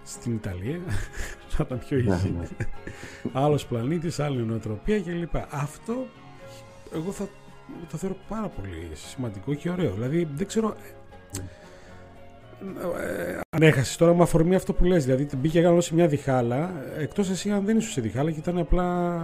Στην 0.03 0.33
Ιταλία 0.33 0.79
θα 1.49 1.63
ήταν 1.65 1.79
πιο 1.79 1.97
ναι, 1.97 2.19
easy. 2.23 2.31
Ναι. 2.39 2.47
Άλλος 3.33 3.65
πλανήτης, 3.65 4.19
άλλη 4.19 4.41
νοοτροπία 4.41 5.01
κλπ. 5.01 5.35
Αυτό 5.49 6.05
εγώ 6.93 7.11
θα 7.11 7.27
το 7.91 7.97
θεωρώ 7.97 8.15
πάρα 8.27 8.47
πολύ 8.47 8.89
σημαντικό 8.93 9.53
και 9.53 9.69
ωραίο. 9.69 9.91
Δηλαδή 9.91 10.27
δεν 10.35 10.47
ξέρω. 10.47 10.75
Ε, 11.37 11.41
αν 13.49 13.61
έχασε 13.61 13.97
τώρα 13.97 14.15
με 14.15 14.23
αφορμή 14.23 14.55
αυτό 14.55 14.73
που 14.73 14.83
λες, 14.83 15.05
δηλαδή 15.05 15.27
μπήκε 15.37 15.59
γάλα 15.59 15.81
σε 15.81 15.93
μια 15.93 16.07
διχάλα, 16.07 16.71
εκτός 16.99 17.29
εσύ 17.29 17.51
αν 17.51 17.65
δεν 17.65 17.77
ήσουν 17.77 17.91
σε 17.91 18.01
διχάλα 18.01 18.31
και 18.31 18.39
ήταν 18.39 18.57
απλά 18.57 19.15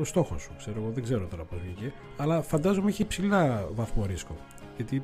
ο 0.00 0.04
στόχος 0.04 0.42
σου. 0.42 0.50
Ξέρω, 0.58 0.76
εγώ, 0.80 0.90
δεν 0.94 1.02
ξέρω 1.02 1.26
τώρα 1.30 1.44
πώς 1.44 1.58
βγήκε. 1.64 1.92
Αλλά 2.16 2.42
φαντάζομαι 2.42 2.88
έχει 2.88 3.02
υψηλά 3.02 3.68
βαθμό 3.74 4.06
ρίσκο. 4.06 4.36
Γιατί 4.76 5.02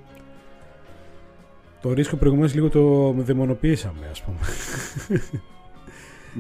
το 1.80 1.92
ρίσκο 1.92 2.16
προηγουμένως 2.16 2.54
λίγο 2.54 2.68
το 2.68 3.12
δαιμονοποιήσαμε, 3.18 4.08
ας 4.10 4.22
πούμε. 4.22 4.38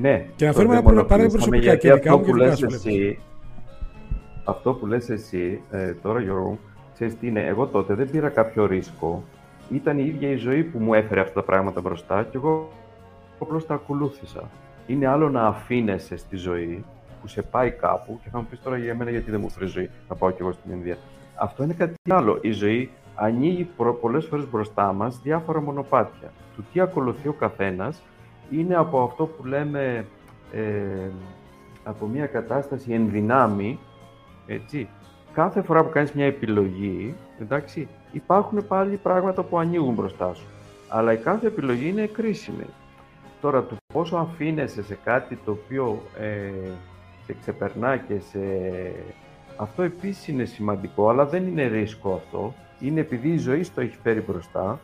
Ναι. 0.00 0.26
Και 0.36 0.46
να 0.46 0.52
φέρουμε 0.52 0.76
ένα 0.76 1.04
παράδειγμα 1.04 1.32
προσωπικά 1.32 1.76
και 1.76 1.92
δικά 1.92 2.16
μου 2.16 2.24
και 2.24 2.32
δικά 2.32 2.56
σου. 2.56 2.66
Αυτό 4.44 4.72
που 4.72 4.86
λες 4.86 5.08
εσύ, 5.08 5.60
ε, 5.70 5.92
τώρα 5.92 6.20
Γιώργο, 6.20 6.58
ξέρεις 6.94 7.16
τι 7.18 7.26
είναι, 7.26 7.40
εγώ 7.40 7.66
τότε 7.66 7.94
δεν 7.94 8.10
πήρα 8.10 8.28
κάποιο 8.28 8.66
ρίσκο. 8.66 9.24
Ήταν 9.70 9.98
η 9.98 10.04
ίδια 10.06 10.30
η 10.30 10.36
ζωή 10.36 10.62
που 10.62 10.78
μου 10.78 10.94
έφερε 10.94 11.20
αυτά 11.20 11.32
τα 11.34 11.42
πράγματα 11.42 11.80
μπροστά 11.80 12.22
και 12.22 12.36
εγώ 12.36 12.68
απλώς 13.38 13.66
τα 13.66 13.74
ακολούθησα. 13.74 14.50
Είναι 14.86 15.06
άλλο 15.06 15.30
να 15.30 15.46
αφήνεσαι 15.46 16.16
στη 16.16 16.36
ζωή 16.36 16.84
που 17.20 17.28
σε 17.28 17.42
πάει 17.42 17.70
κάπου 17.70 18.20
και 18.22 18.28
θα 18.30 18.38
μου 18.38 18.46
πεις 18.50 18.60
τώρα 18.62 18.78
για 18.78 18.94
μένα 18.94 19.10
γιατί 19.10 19.30
δεν 19.30 19.40
μου 19.40 19.50
φέρεις 19.50 19.70
ζωή 19.70 19.90
να 20.08 20.14
πάω 20.14 20.30
κι 20.30 20.40
εγώ 20.42 20.52
στην 20.52 20.72
Ινδία. 20.72 20.96
Αυτό 21.34 21.62
είναι 21.62 21.72
κάτι 21.72 21.94
άλλο. 22.08 22.38
Η 22.42 22.50
ζωή 22.50 22.90
ανοίγει 23.14 23.68
πολλές 24.00 24.24
φορές 24.26 24.50
μπροστά 24.50 24.92
μας 24.92 25.20
διάφορα 25.22 25.60
μονοπάτια. 25.60 26.32
Του 26.56 26.64
τι 26.72 26.80
ακολουθεί 26.80 27.28
ο 27.28 27.32
καθένας 27.32 28.02
είναι 28.50 28.74
από 28.74 29.02
αυτό 29.02 29.26
που 29.26 29.44
λέμε 29.44 30.06
ε, 30.52 31.10
από 31.84 32.06
μια 32.06 32.26
κατάσταση 32.26 32.92
ενδυνάμει, 32.92 33.78
έτσι. 34.46 34.88
Κάθε 35.32 35.62
φορά 35.62 35.84
που 35.84 35.90
κάνεις 35.90 36.12
μια 36.12 36.26
επιλογή, 36.26 37.14
εντάξει, 37.40 37.88
υπάρχουν 38.16 38.66
πάλι 38.66 38.96
πράγματα 38.96 39.42
που 39.42 39.58
ανοίγουν 39.58 39.94
μπροστά 39.94 40.34
σου. 40.34 40.46
Αλλά 40.88 41.12
η 41.12 41.16
κάθε 41.16 41.46
επιλογή 41.46 41.88
είναι 41.88 42.06
κρίσιμη. 42.06 42.66
Τώρα, 43.40 43.64
το 43.64 43.76
πόσο 43.92 44.16
αφήνεσαι 44.16 44.82
σε 44.82 44.98
κάτι 45.04 45.38
το 45.44 45.50
οποίο 45.50 46.02
ε, 46.20 46.50
σε 47.26 47.36
ξεπερνά 47.40 47.96
και 47.96 48.14
σε... 48.30 48.38
Αυτό 49.56 49.82
επίσης 49.82 50.28
είναι 50.28 50.44
σημαντικό, 50.44 51.08
αλλά 51.08 51.26
δεν 51.26 51.46
είναι 51.46 51.66
ρίσκο 51.66 52.14
αυτό. 52.14 52.54
Είναι 52.80 53.00
επειδή 53.00 53.28
η 53.28 53.38
ζωή 53.38 53.62
στο 53.62 53.80
έχει 53.80 53.98
φέρει 54.02 54.20
μπροστά 54.20 54.80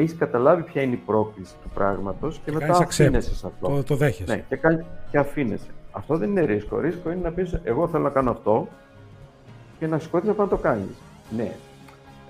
έχεις 0.00 0.16
καταλάβει 0.16 0.62
ποια 0.62 0.82
είναι 0.82 0.94
η 0.94 1.02
πρόκληση 1.06 1.54
του 1.62 1.68
πράγματος 1.74 2.40
και 2.44 2.52
μετά 2.52 2.76
αφήνεσαι 2.76 3.34
σε 3.34 3.46
αυτό. 3.46 3.68
Το, 3.68 3.82
το 3.82 3.96
δέχεσαι. 3.96 4.34
Ναι, 4.34 4.44
και, 4.48 4.84
και 5.10 5.18
αφήνεσαι. 5.18 5.70
Αυτό 5.90 6.16
δεν 6.16 6.30
είναι 6.30 6.44
ρίσκο. 6.44 6.78
Ρίσκο 6.78 7.10
είναι 7.10 7.20
να 7.22 7.30
πεις: 7.30 7.60
Εγώ 7.62 7.88
θέλω 7.88 8.02
να 8.02 8.10
κάνω 8.10 8.30
αυτό 8.30 8.68
και 9.78 9.86
να 9.86 9.98
σηκώθεις 9.98 10.28
να 10.28 10.34
πάει 10.34 10.46
να 10.46 10.56
το 10.56 10.62
κάνεις. 10.62 10.96
Ναι, 11.36 11.52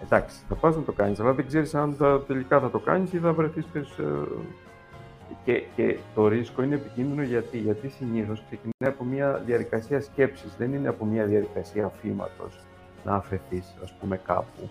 εντάξει, 0.04 0.36
θα 0.48 0.54
πας 0.54 0.76
να 0.76 0.82
το 0.82 0.92
κάνεις, 0.92 1.20
αλλά 1.20 1.32
δεν 1.32 1.46
ξέρεις 1.46 1.74
αν 1.74 1.94
θα, 1.98 2.22
τελικά 2.26 2.60
θα 2.60 2.70
το 2.70 2.78
κάνεις 2.78 3.12
ή 3.12 3.18
θα 3.18 3.32
βρεθείς. 3.32 3.64
Ε, 3.74 3.82
και, 5.44 5.62
και 5.76 5.96
το 6.14 6.28
ρίσκο 6.28 6.62
είναι 6.62 6.74
επικίνδυνο 6.74 7.22
γιατί, 7.22 7.58
γιατί 7.58 7.88
συνήθως 7.88 8.42
ξεκινάει 8.46 8.94
από 8.94 9.04
μια 9.04 9.42
διαδικασία 9.46 10.00
σκέψης, 10.00 10.54
δεν 10.58 10.72
είναι 10.74 10.88
από 10.88 11.04
μια 11.04 11.24
διαδικασία 11.24 11.84
αφήματος 11.84 12.60
να 13.04 13.14
αφαιθείς, 13.14 13.74
ας 13.82 13.94
πούμε, 14.00 14.20
κάπου 14.26 14.68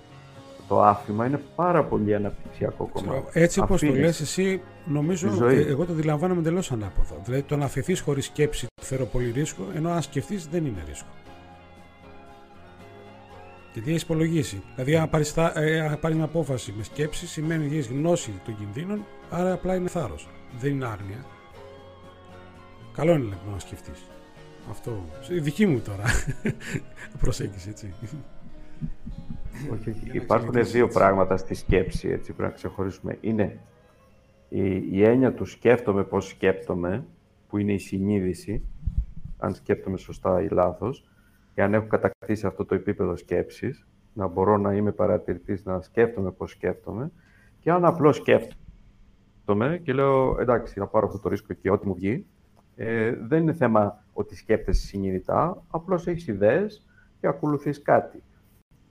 το 0.68 0.82
άφημα 0.82 1.26
είναι 1.26 1.42
πάρα 1.56 1.84
πολύ 1.84 2.16
αναπτυξιακό 2.16 2.90
κομμάτι. 2.94 3.40
Έτσι 3.40 3.60
όπως 3.60 3.82
το 3.82 3.94
λες 3.94 4.22
εσύ, 4.22 4.62
νομίζω, 4.86 5.48
ε, 5.48 5.66
εγώ 5.68 5.86
το 5.86 5.92
αντιλαμβάνομαι 5.92 6.40
εντελώς 6.40 6.72
ανάποδα. 6.72 7.16
Δηλαδή 7.24 7.44
το 7.44 7.56
να 7.56 7.66
αφαιθείς 7.66 8.00
χωρίς 8.00 8.26
σκέψη 8.26 8.66
το 8.74 8.84
θεωρώ 8.84 9.06
πολύ 9.06 9.32
ρίσκο, 9.32 9.64
ενώ 9.76 9.90
αν 9.90 10.02
σκεφτείς 10.02 10.48
δεν 10.48 10.66
είναι 10.66 10.84
ρίσκο. 10.88 11.08
Γιατί 13.76 13.94
έχει 13.94 14.04
υπολογίσει. 14.04 14.64
Δηλαδή, 14.76 14.96
αν 14.96 15.10
πάρεις 15.10 15.38
ε, 15.38 16.00
μια 16.14 16.24
απόφαση 16.24 16.74
με 16.78 16.84
σκέψη, 16.84 17.28
σημαίνει 17.28 17.66
ότι 17.66 17.76
έχεις 17.76 17.88
γνώση 17.88 18.42
των 18.46 18.58
κινδύνων, 18.58 19.06
άρα 19.30 19.54
απλά 19.54 19.76
είναι 19.76 19.88
θάρρος. 19.88 20.30
Δεν 20.60 20.72
είναι 20.72 20.86
άρνια. 20.86 21.26
Καλό 22.94 23.12
είναι 23.12 23.24
λοιπόν 23.24 23.54
να 23.54 23.60
σκεφτείς. 23.60 24.04
Αυτό. 24.70 25.04
Η 25.30 25.40
δική 25.40 25.66
μου 25.66 25.80
τώρα 25.80 26.04
προσέγγιση, 27.22 27.70
έτσι. 27.70 27.94
Όχι, 29.74 29.96
Υπάρχουν 30.12 30.64
δύο 30.64 30.88
πράγματα 30.88 31.38
στη 31.38 31.54
σκέψη, 31.54 32.08
έτσι 32.08 32.34
πρέπει 32.34 32.50
να 32.50 32.56
ξεχωρίσουμε. 32.56 33.18
Είναι 33.22 33.60
η, 34.50 34.76
η 34.92 35.04
έννοια 35.04 35.34
του 35.34 35.46
σκέφτομαι 35.46 36.04
πώς 36.04 36.28
σκέπτομαι, 36.28 37.06
που 37.50 37.58
είναι 37.58 37.74
η 37.74 37.78
συνείδηση, 37.78 38.64
αν 39.38 39.54
σκέπτομαι 39.54 39.98
σωστά 39.98 40.42
ή 40.42 40.48
λάθος, 40.48 41.04
και 41.56 41.64
αν 41.64 41.74
έχω 41.74 41.88
κατακτήσει 41.88 42.46
αυτό 42.46 42.66
το 42.66 42.76
επίπεδο 42.76 43.16
σκέψης, 43.16 43.88
να 44.14 44.28
μπορώ 44.28 44.58
να 44.58 44.74
είμαι 44.74 44.92
παρατηρητής, 44.92 45.66
να 45.66 45.82
σκέφτομαι 45.82 46.32
πώς 46.32 46.52
σκέφτομαι, 46.52 47.12
και 47.60 47.72
αν 47.72 47.86
απλώς 47.86 48.16
σκέφτομαι 48.16 49.80
και 49.84 49.94
λέω, 49.94 50.38
εντάξει, 50.40 50.80
να 50.80 50.88
πάρω 50.88 51.08
αυτό 51.08 51.20
το 51.20 51.30
ρίσκο 51.30 51.54
και 51.54 51.72
ό,τι 51.72 51.88
μου 51.88 51.94
βγει, 51.94 52.26
ε, 52.76 53.12
δεν 53.12 53.42
είναι 53.42 53.54
θέμα 53.54 54.04
ότι 54.14 54.36
σκέφτεσαι 54.36 54.86
συνειδητά, 54.86 55.64
απλώς 55.70 56.08
έχεις 56.08 56.28
ιδέες 56.28 56.86
και 57.20 57.28
ακολουθείς 57.28 57.82
κάτι. 57.82 58.24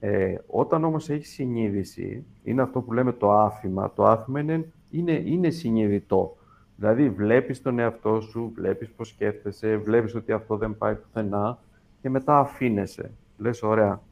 Ε, 0.00 0.34
όταν 0.46 0.84
όμως 0.84 1.10
έχεις 1.10 1.30
συνείδηση, 1.30 2.24
είναι 2.42 2.62
αυτό 2.62 2.80
που 2.80 2.92
λέμε 2.92 3.12
το 3.12 3.32
άφημα. 3.32 3.92
Το 3.92 4.04
άφημα 4.04 4.40
είναι, 4.40 4.72
είναι, 4.90 5.12
είναι 5.12 5.50
συνειδητό. 5.50 6.36
Δηλαδή 6.76 7.10
βλέπεις 7.10 7.62
τον 7.62 7.78
εαυτό 7.78 8.20
σου, 8.20 8.52
βλέπεις 8.54 8.90
πώς 8.90 9.08
σκέφτεσαι, 9.08 9.76
βλέπεις 9.76 10.14
ότι 10.14 10.32
αυτό 10.32 10.56
δεν 10.56 10.76
πάει 10.78 10.94
πουθενά 10.94 11.58
και 12.04 12.10
μετά 12.10 12.38
αφήνεσαι. 12.38 13.10
Λες, 13.36 13.62
ωραία, 13.62 14.02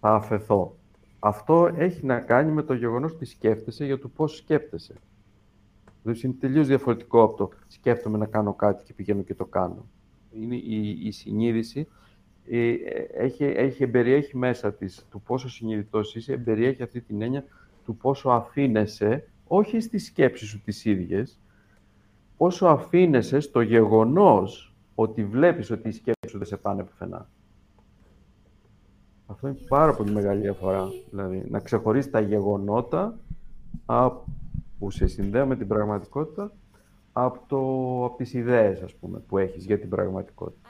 θα 0.00 0.14
αφαιθώ. 0.14 0.76
Αυτό 1.18 1.70
έχει 1.76 2.06
να 2.06 2.20
κάνει 2.20 2.52
με 2.52 2.62
το 2.62 2.74
γεγονός 2.74 3.12
ότι 3.12 3.24
σκέφτεσαι 3.24 3.84
για 3.84 3.98
το 3.98 4.08
πώς 4.08 4.36
σκέφτεσαι. 4.36 4.94
Δηλαδή 6.02 6.26
είναι 6.26 6.36
τελείως 6.40 6.66
διαφορετικό 6.66 7.22
από 7.22 7.36
το 7.36 7.50
σκέφτομαι 7.68 8.18
να 8.18 8.26
κάνω 8.26 8.54
κάτι 8.54 8.84
και 8.84 8.92
πηγαίνω 8.92 9.22
και 9.22 9.34
το 9.34 9.44
κάνω. 9.44 9.86
Είναι 10.30 10.54
η, 10.54 10.98
η 11.02 11.10
συνείδηση 11.10 11.88
ε, 12.48 12.74
έχει, 13.14 13.44
έχει, 13.44 13.82
εμπεριέχει 13.82 14.36
μέσα 14.36 14.72
της 14.72 15.06
του 15.10 15.20
πόσο 15.20 15.48
συνειδητός 15.48 16.14
είσαι, 16.14 16.32
εμπεριέχει 16.32 16.82
αυτή 16.82 17.00
την 17.00 17.22
έννοια 17.22 17.44
του 17.84 17.96
πόσο 17.96 18.28
αφήνεσαι, 18.28 19.28
όχι 19.46 19.80
στις 19.80 20.06
σκέψεις 20.06 20.48
σου 20.48 20.62
τις 20.64 20.84
ίδιες, 20.84 21.40
πόσο 22.36 22.66
αφήνεσαι 22.66 23.40
στο 23.40 23.60
γεγονός 23.60 24.74
ότι 24.94 25.24
βλέπεις 25.24 25.70
ότι 25.70 25.88
οι 25.88 25.92
σκέψεις 25.92 26.30
σου 26.30 26.38
δεν 26.38 26.46
σε 26.46 26.56
πάνε 26.56 26.84
πουθενά. 26.84 27.28
Αυτό 29.26 29.48
είναι 29.48 29.58
πάρα 29.68 29.94
πολύ 29.94 30.10
μεγάλη 30.10 30.40
διαφορά. 30.40 30.88
Δηλαδή, 31.10 31.44
να 31.48 31.60
ξεχωρίσει 31.60 32.10
τα 32.10 32.20
γεγονότα 32.20 33.18
που 34.78 34.90
σε 34.90 35.06
συνδέουν 35.06 35.48
με 35.48 35.56
την 35.56 35.66
πραγματικότητα 35.66 36.52
από, 37.12 37.40
το, 37.46 37.58
από 38.04 38.16
τις 38.16 38.34
ιδέες, 38.34 38.82
ας 38.82 38.94
πούμε, 38.94 39.18
που 39.18 39.38
έχεις 39.38 39.64
για 39.64 39.78
την 39.78 39.88
πραγματικότητα. 39.88 40.68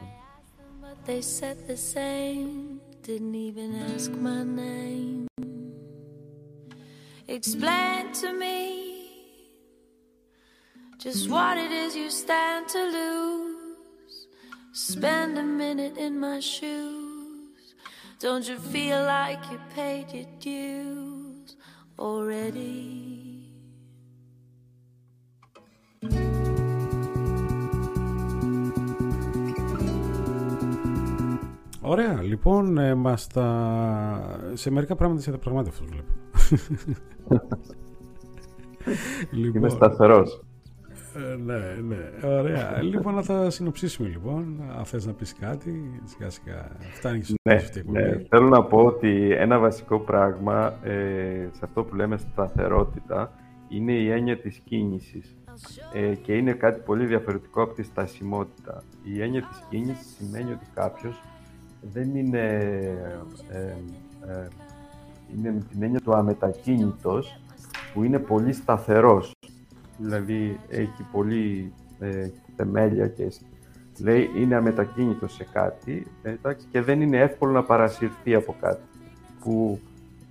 They 1.06 1.22
said 1.22 1.58
the 1.68 1.76
same, 1.94 2.80
didn't 3.06 3.36
even 3.50 3.70
ask 3.94 4.10
my 4.28 4.42
name. 4.42 5.26
Explain 7.28 8.02
to 8.22 8.28
me 8.42 8.58
just 11.04 11.22
what 11.34 11.54
it 11.64 11.70
is 11.84 11.90
you 12.00 12.08
stand 12.10 12.62
to 12.74 12.82
lose. 12.98 14.16
Spend 14.72 15.38
a 15.38 15.46
minute 15.64 15.96
in 16.06 16.12
my 16.18 16.40
shoes. 16.40 17.05
Don't 18.18 18.46
feel 18.58 19.02
like 19.04 19.40
you 19.50 19.58
paid 19.74 20.10
your 20.14 20.26
dues? 20.40 21.56
Ωραία, 31.80 32.22
λοιπόν, 32.22 32.78
ε, 32.78 32.94
μας 32.94 33.26
τα... 33.26 34.50
σε 34.52 34.70
μερικά 34.70 34.94
πράγματα 34.96 35.20
είσαι 35.20 35.30
τα 35.30 35.38
βλέπω. 35.84 36.12
λοιπόν. 39.32 39.56
Είμαι 39.56 39.68
σταθερός. 39.68 40.45
Ε, 41.16 41.36
ναι, 41.36 41.58
ναι, 41.88 42.28
ωραία. 42.28 42.82
λοιπόν, 42.82 43.14
να 43.14 43.22
τα 43.22 43.50
συνοψίσουμε 43.50 44.08
λοιπόν. 44.08 44.62
Αν 44.78 44.84
θες 44.84 45.06
να 45.06 45.12
πεις 45.12 45.34
κάτι, 45.34 46.00
σιγά 46.04 46.30
σιγά 46.30 46.70
φτάνει 46.92 47.20
και 47.20 47.34
ναι, 47.42 47.60
ναι. 47.84 48.22
Θέλω 48.28 48.48
να 48.48 48.64
πω 48.64 48.78
ότι 48.78 49.32
ένα 49.32 49.58
βασικό 49.58 49.98
πράγμα 49.98 50.74
ε, 50.82 51.48
σε 51.52 51.60
αυτό 51.62 51.84
που 51.84 51.94
λέμε 51.94 52.16
σταθερότητα 52.16 53.32
είναι 53.68 53.92
η 53.92 54.10
έννοια 54.10 54.38
της 54.38 54.60
κίνησης 54.64 55.36
ε, 55.92 56.14
και 56.14 56.32
είναι 56.32 56.52
κάτι 56.52 56.80
πολύ 56.80 57.06
διαφορετικό 57.06 57.62
από 57.62 57.74
τη 57.74 57.82
στασιμότητα. 57.82 58.82
Η 59.02 59.22
έννοια 59.22 59.42
της 59.42 59.62
κίνησης 59.70 60.16
σημαίνει 60.16 60.50
ότι 60.50 60.66
κάποιος 60.74 61.22
δεν 61.80 62.14
είναι, 62.14 62.46
ε, 63.50 63.58
ε, 64.28 64.48
είναι 65.36 65.52
με 65.52 65.60
την 65.70 65.82
έννοια 65.82 66.00
του 66.00 66.14
αμετακίνητος 66.14 67.40
που 67.94 68.02
είναι 68.02 68.18
πολύ 68.18 68.52
σταθερός. 68.52 69.35
Δηλαδή 69.98 70.60
έχει 70.68 71.06
πολύ 71.12 71.72
ε, 71.98 72.28
θεμέλια 72.56 73.08
και 73.08 73.32
λέει 73.98 74.30
είναι 74.36 74.54
αμετακίνητος 74.54 75.34
σε 75.34 75.46
κάτι 75.52 76.06
εντάξει, 76.22 76.66
και 76.70 76.82
δεν 76.82 77.00
είναι 77.00 77.18
εύκολο 77.18 77.52
να 77.52 77.62
παρασυρθεί 77.62 78.34
από 78.34 78.54
κάτι. 78.60 78.82
Που 79.40 79.80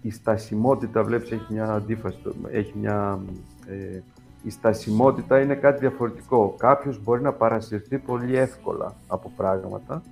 η 0.02 0.12
στασιμότητα, 0.12 1.04
βλέπεις, 1.04 1.32
έχει 1.32 1.54
μια 1.54 1.72
αντίφαση, 1.72 2.18
έχει 2.52 2.74
μια... 2.78 3.20
Ε, 3.68 4.00
η 4.44 4.50
στασιμότητα 4.50 5.42
είναι 5.42 5.56
κάτι 5.56 5.80
διαφορετικό. 5.80 6.56
Κάποιος 6.58 7.04
μπορεί 7.04 7.22
να 7.22 7.32
παρασυρθεί 7.34 7.98
πολύ 7.98 8.36
εύκολα 8.36 8.96
από 9.08 9.32
πράγματα 9.36 10.04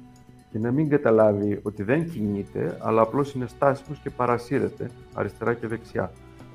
και 0.52 0.60
να 0.60 0.72
μην 0.72 0.90
καταλάβει 0.90 1.60
ότι 1.64 1.84
δεν 1.84 2.10
κινείται, 2.10 2.78
αλλά 2.82 3.02
απλώς 3.02 3.34
είναι 3.34 3.48
στάσιμος 3.48 4.00
και 4.00 4.10
παρασύρεται 4.10 4.90
αριστερά 5.14 5.54
και 5.54 5.68
δεξιά. 5.68 6.12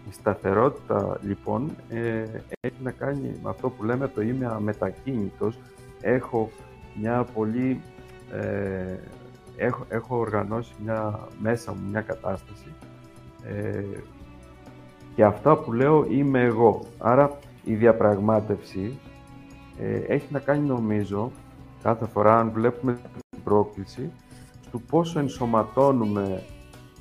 Η 0.08 0.12
σταθερότητα 0.12 1.18
λοιπόν 1.22 1.70
ε, 1.88 2.24
έχει 2.60 2.82
να 2.82 2.90
κάνει 2.90 3.32
με 3.42 3.50
αυτό 3.50 3.68
που 3.70 3.84
λέμε 3.84 4.08
το 4.08 4.20
είμαι 4.20 4.46
αμετακίνητος. 4.46 5.58
Έχω 6.00 6.50
μια 7.00 7.26
πολύ... 7.34 7.80
Ε, 8.32 8.96
έχω, 9.56 9.84
έχω 9.88 10.16
οργανώσει 10.16 10.74
μια, 10.84 11.28
μέσα 11.38 11.72
μου 11.72 11.88
μια 11.90 12.00
κατάσταση 12.00 12.72
ε, 13.44 13.84
και 15.14 15.24
αυτά 15.24 15.56
που 15.56 15.72
λέω 15.72 16.06
είμαι 16.10 16.42
εγώ. 16.42 16.84
Άρα 16.98 17.38
η 17.64 17.74
διαπραγμάτευση 17.74 18.98
ε, 19.78 19.96
έχει 19.96 20.26
να 20.30 20.38
κάνει 20.38 20.66
νομίζω 20.66 21.30
κάθε 21.82 22.06
φορά 22.06 22.38
αν 22.38 22.50
βλέπουμε 22.50 22.92
την 22.92 23.42
πρόκληση 23.44 24.10
στο 24.60 24.78
πόσο 24.78 25.18
ενσωματώνουμε 25.18 26.42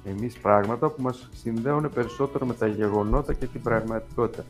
εμείς 0.10 0.38
πράγματα 0.38 0.90
που 0.90 1.02
μας 1.02 1.30
συνδέουν 1.34 1.92
περισσότερο 1.94 2.46
με 2.46 2.54
τα 2.54 2.68
γεγονότα 2.68 3.34
και 3.34 3.46
την 3.46 3.62
πραγματικότητα. 3.62 4.46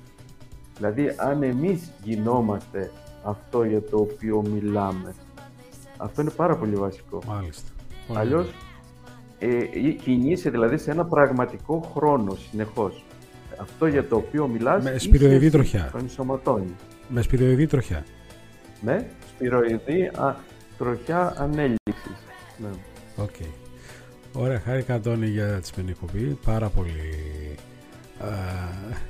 Δηλαδή, 0.78 1.16
αν 1.18 1.44
εμείς 1.44 1.92
γινόμαστε 2.04 2.92
αυτό 3.24 3.64
για 3.64 3.82
το 3.82 3.98
οποίο 3.98 4.44
μιλάμε, 4.54 5.16
αυτό 5.98 6.22
είναι 6.22 6.32
πάρα 6.32 6.56
πολύ 6.56 6.76
βασικό. 6.76 7.22
Μάλιστα. 7.28 7.70
Αλλιώς, 8.14 8.48
ε, 9.40 9.64
κινείσαι 9.92 10.50
δηλαδή 10.50 10.78
σε 10.78 10.92
ένα 10.92 11.06
πραγματικό 11.06 11.92
χρόνο 11.96 12.36
συνεχώς. 12.36 13.04
Αυτό 13.62 13.88
για 13.88 14.08
το 14.08 14.16
οποίο 14.16 14.48
μιλάς... 14.48 14.84
Με 14.84 14.98
σπυροειδή 14.98 15.50
τροχιά. 15.50 15.90
Το 15.92 15.98
ενσωματώνεις. 15.98 16.76
Με 17.08 17.22
σπυροειδή 17.22 17.68
τροχιά. 17.68 18.06
Με 18.82 19.10
σπυροειδή 19.28 20.12
α, 20.16 20.36
τροχιά 20.78 21.34
ανέλυξης. 21.38 22.18
Ναι. 22.58 22.68
Okay. 23.18 23.67
Ωραία, 24.40 24.60
χάρηκα 24.60 24.94
Αντώνη 24.94 25.28
για 25.28 25.60
τη 25.60 25.68
σημερινή 25.68 25.92
εκπομπή. 25.92 26.38
Πάρα 26.46 26.70
πολύ 26.70 27.56
α, 28.20 28.28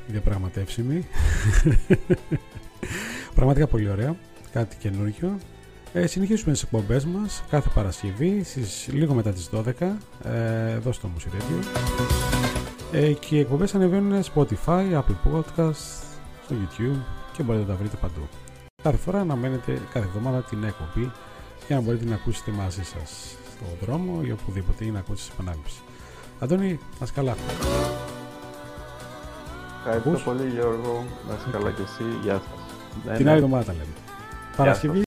διαπραγματεύσιμη. 0.07 1.07
Πραγματικά 3.35 3.67
πολύ 3.67 3.89
ωραία. 3.89 4.15
Κάτι 4.51 4.75
καινούργιο. 4.75 5.37
Ε, 5.93 6.07
συνεχίσουμε 6.07 6.51
τις 6.51 6.61
εκπομπές 6.61 7.05
μας 7.05 7.43
κάθε 7.49 7.69
Παρασκευή 7.73 8.43
στις, 8.43 8.87
λίγο 8.91 9.13
μετά 9.13 9.33
τις 9.33 9.49
12 9.53 9.63
ε, 10.23 10.71
εδώ 10.71 10.91
στο 10.91 11.09
Music 11.17 11.65
ε, 12.91 13.11
και 13.11 13.35
οι 13.35 13.39
εκπομπές 13.39 13.75
ανεβαίνουν 13.75 14.23
Spotify, 14.33 14.93
Apple 14.93 15.31
Podcast, 15.33 16.01
στο 16.45 16.55
YouTube 16.55 17.01
και 17.33 17.43
μπορείτε 17.43 17.65
να 17.65 17.71
τα 17.71 17.75
βρείτε 17.75 17.97
παντού. 18.01 18.27
Κάθε 18.83 18.97
φορά 18.97 19.19
αναμένετε 19.19 19.81
κάθε 19.93 20.05
εβδομάδα 20.05 20.43
την 20.43 20.63
εκπομπή 20.63 21.11
για 21.67 21.75
να 21.75 21.81
μπορείτε 21.81 22.05
να 22.05 22.15
ακούσετε 22.15 22.51
μαζί 22.51 22.83
σας 22.83 23.37
στον 23.57 23.87
δρόμο 23.87 24.21
ή 24.23 24.31
οπουδήποτε 24.31 24.85
ή 24.85 24.91
να 24.91 24.99
ακούσετε 24.99 25.33
επανάληψη. 25.33 25.79
Αντώνη, 26.39 26.67
να 26.67 27.03
είσαι 27.03 27.13
καλά. 27.15 27.35
Ευχαριστώ 29.77 30.31
πολύ 30.31 30.49
Γιώργο, 30.49 31.05
να 31.27 31.33
είσαι 31.33 31.47
καλά 31.51 31.71
και 31.71 31.81
εσύ. 31.81 32.03
Γεια 32.23 32.33
σας. 32.33 33.17
Την 33.17 33.29
άλλη 33.29 33.37
εβδομάδα 33.37 33.71
λέμε. 33.71 33.95
Παρασκευή 34.55 34.93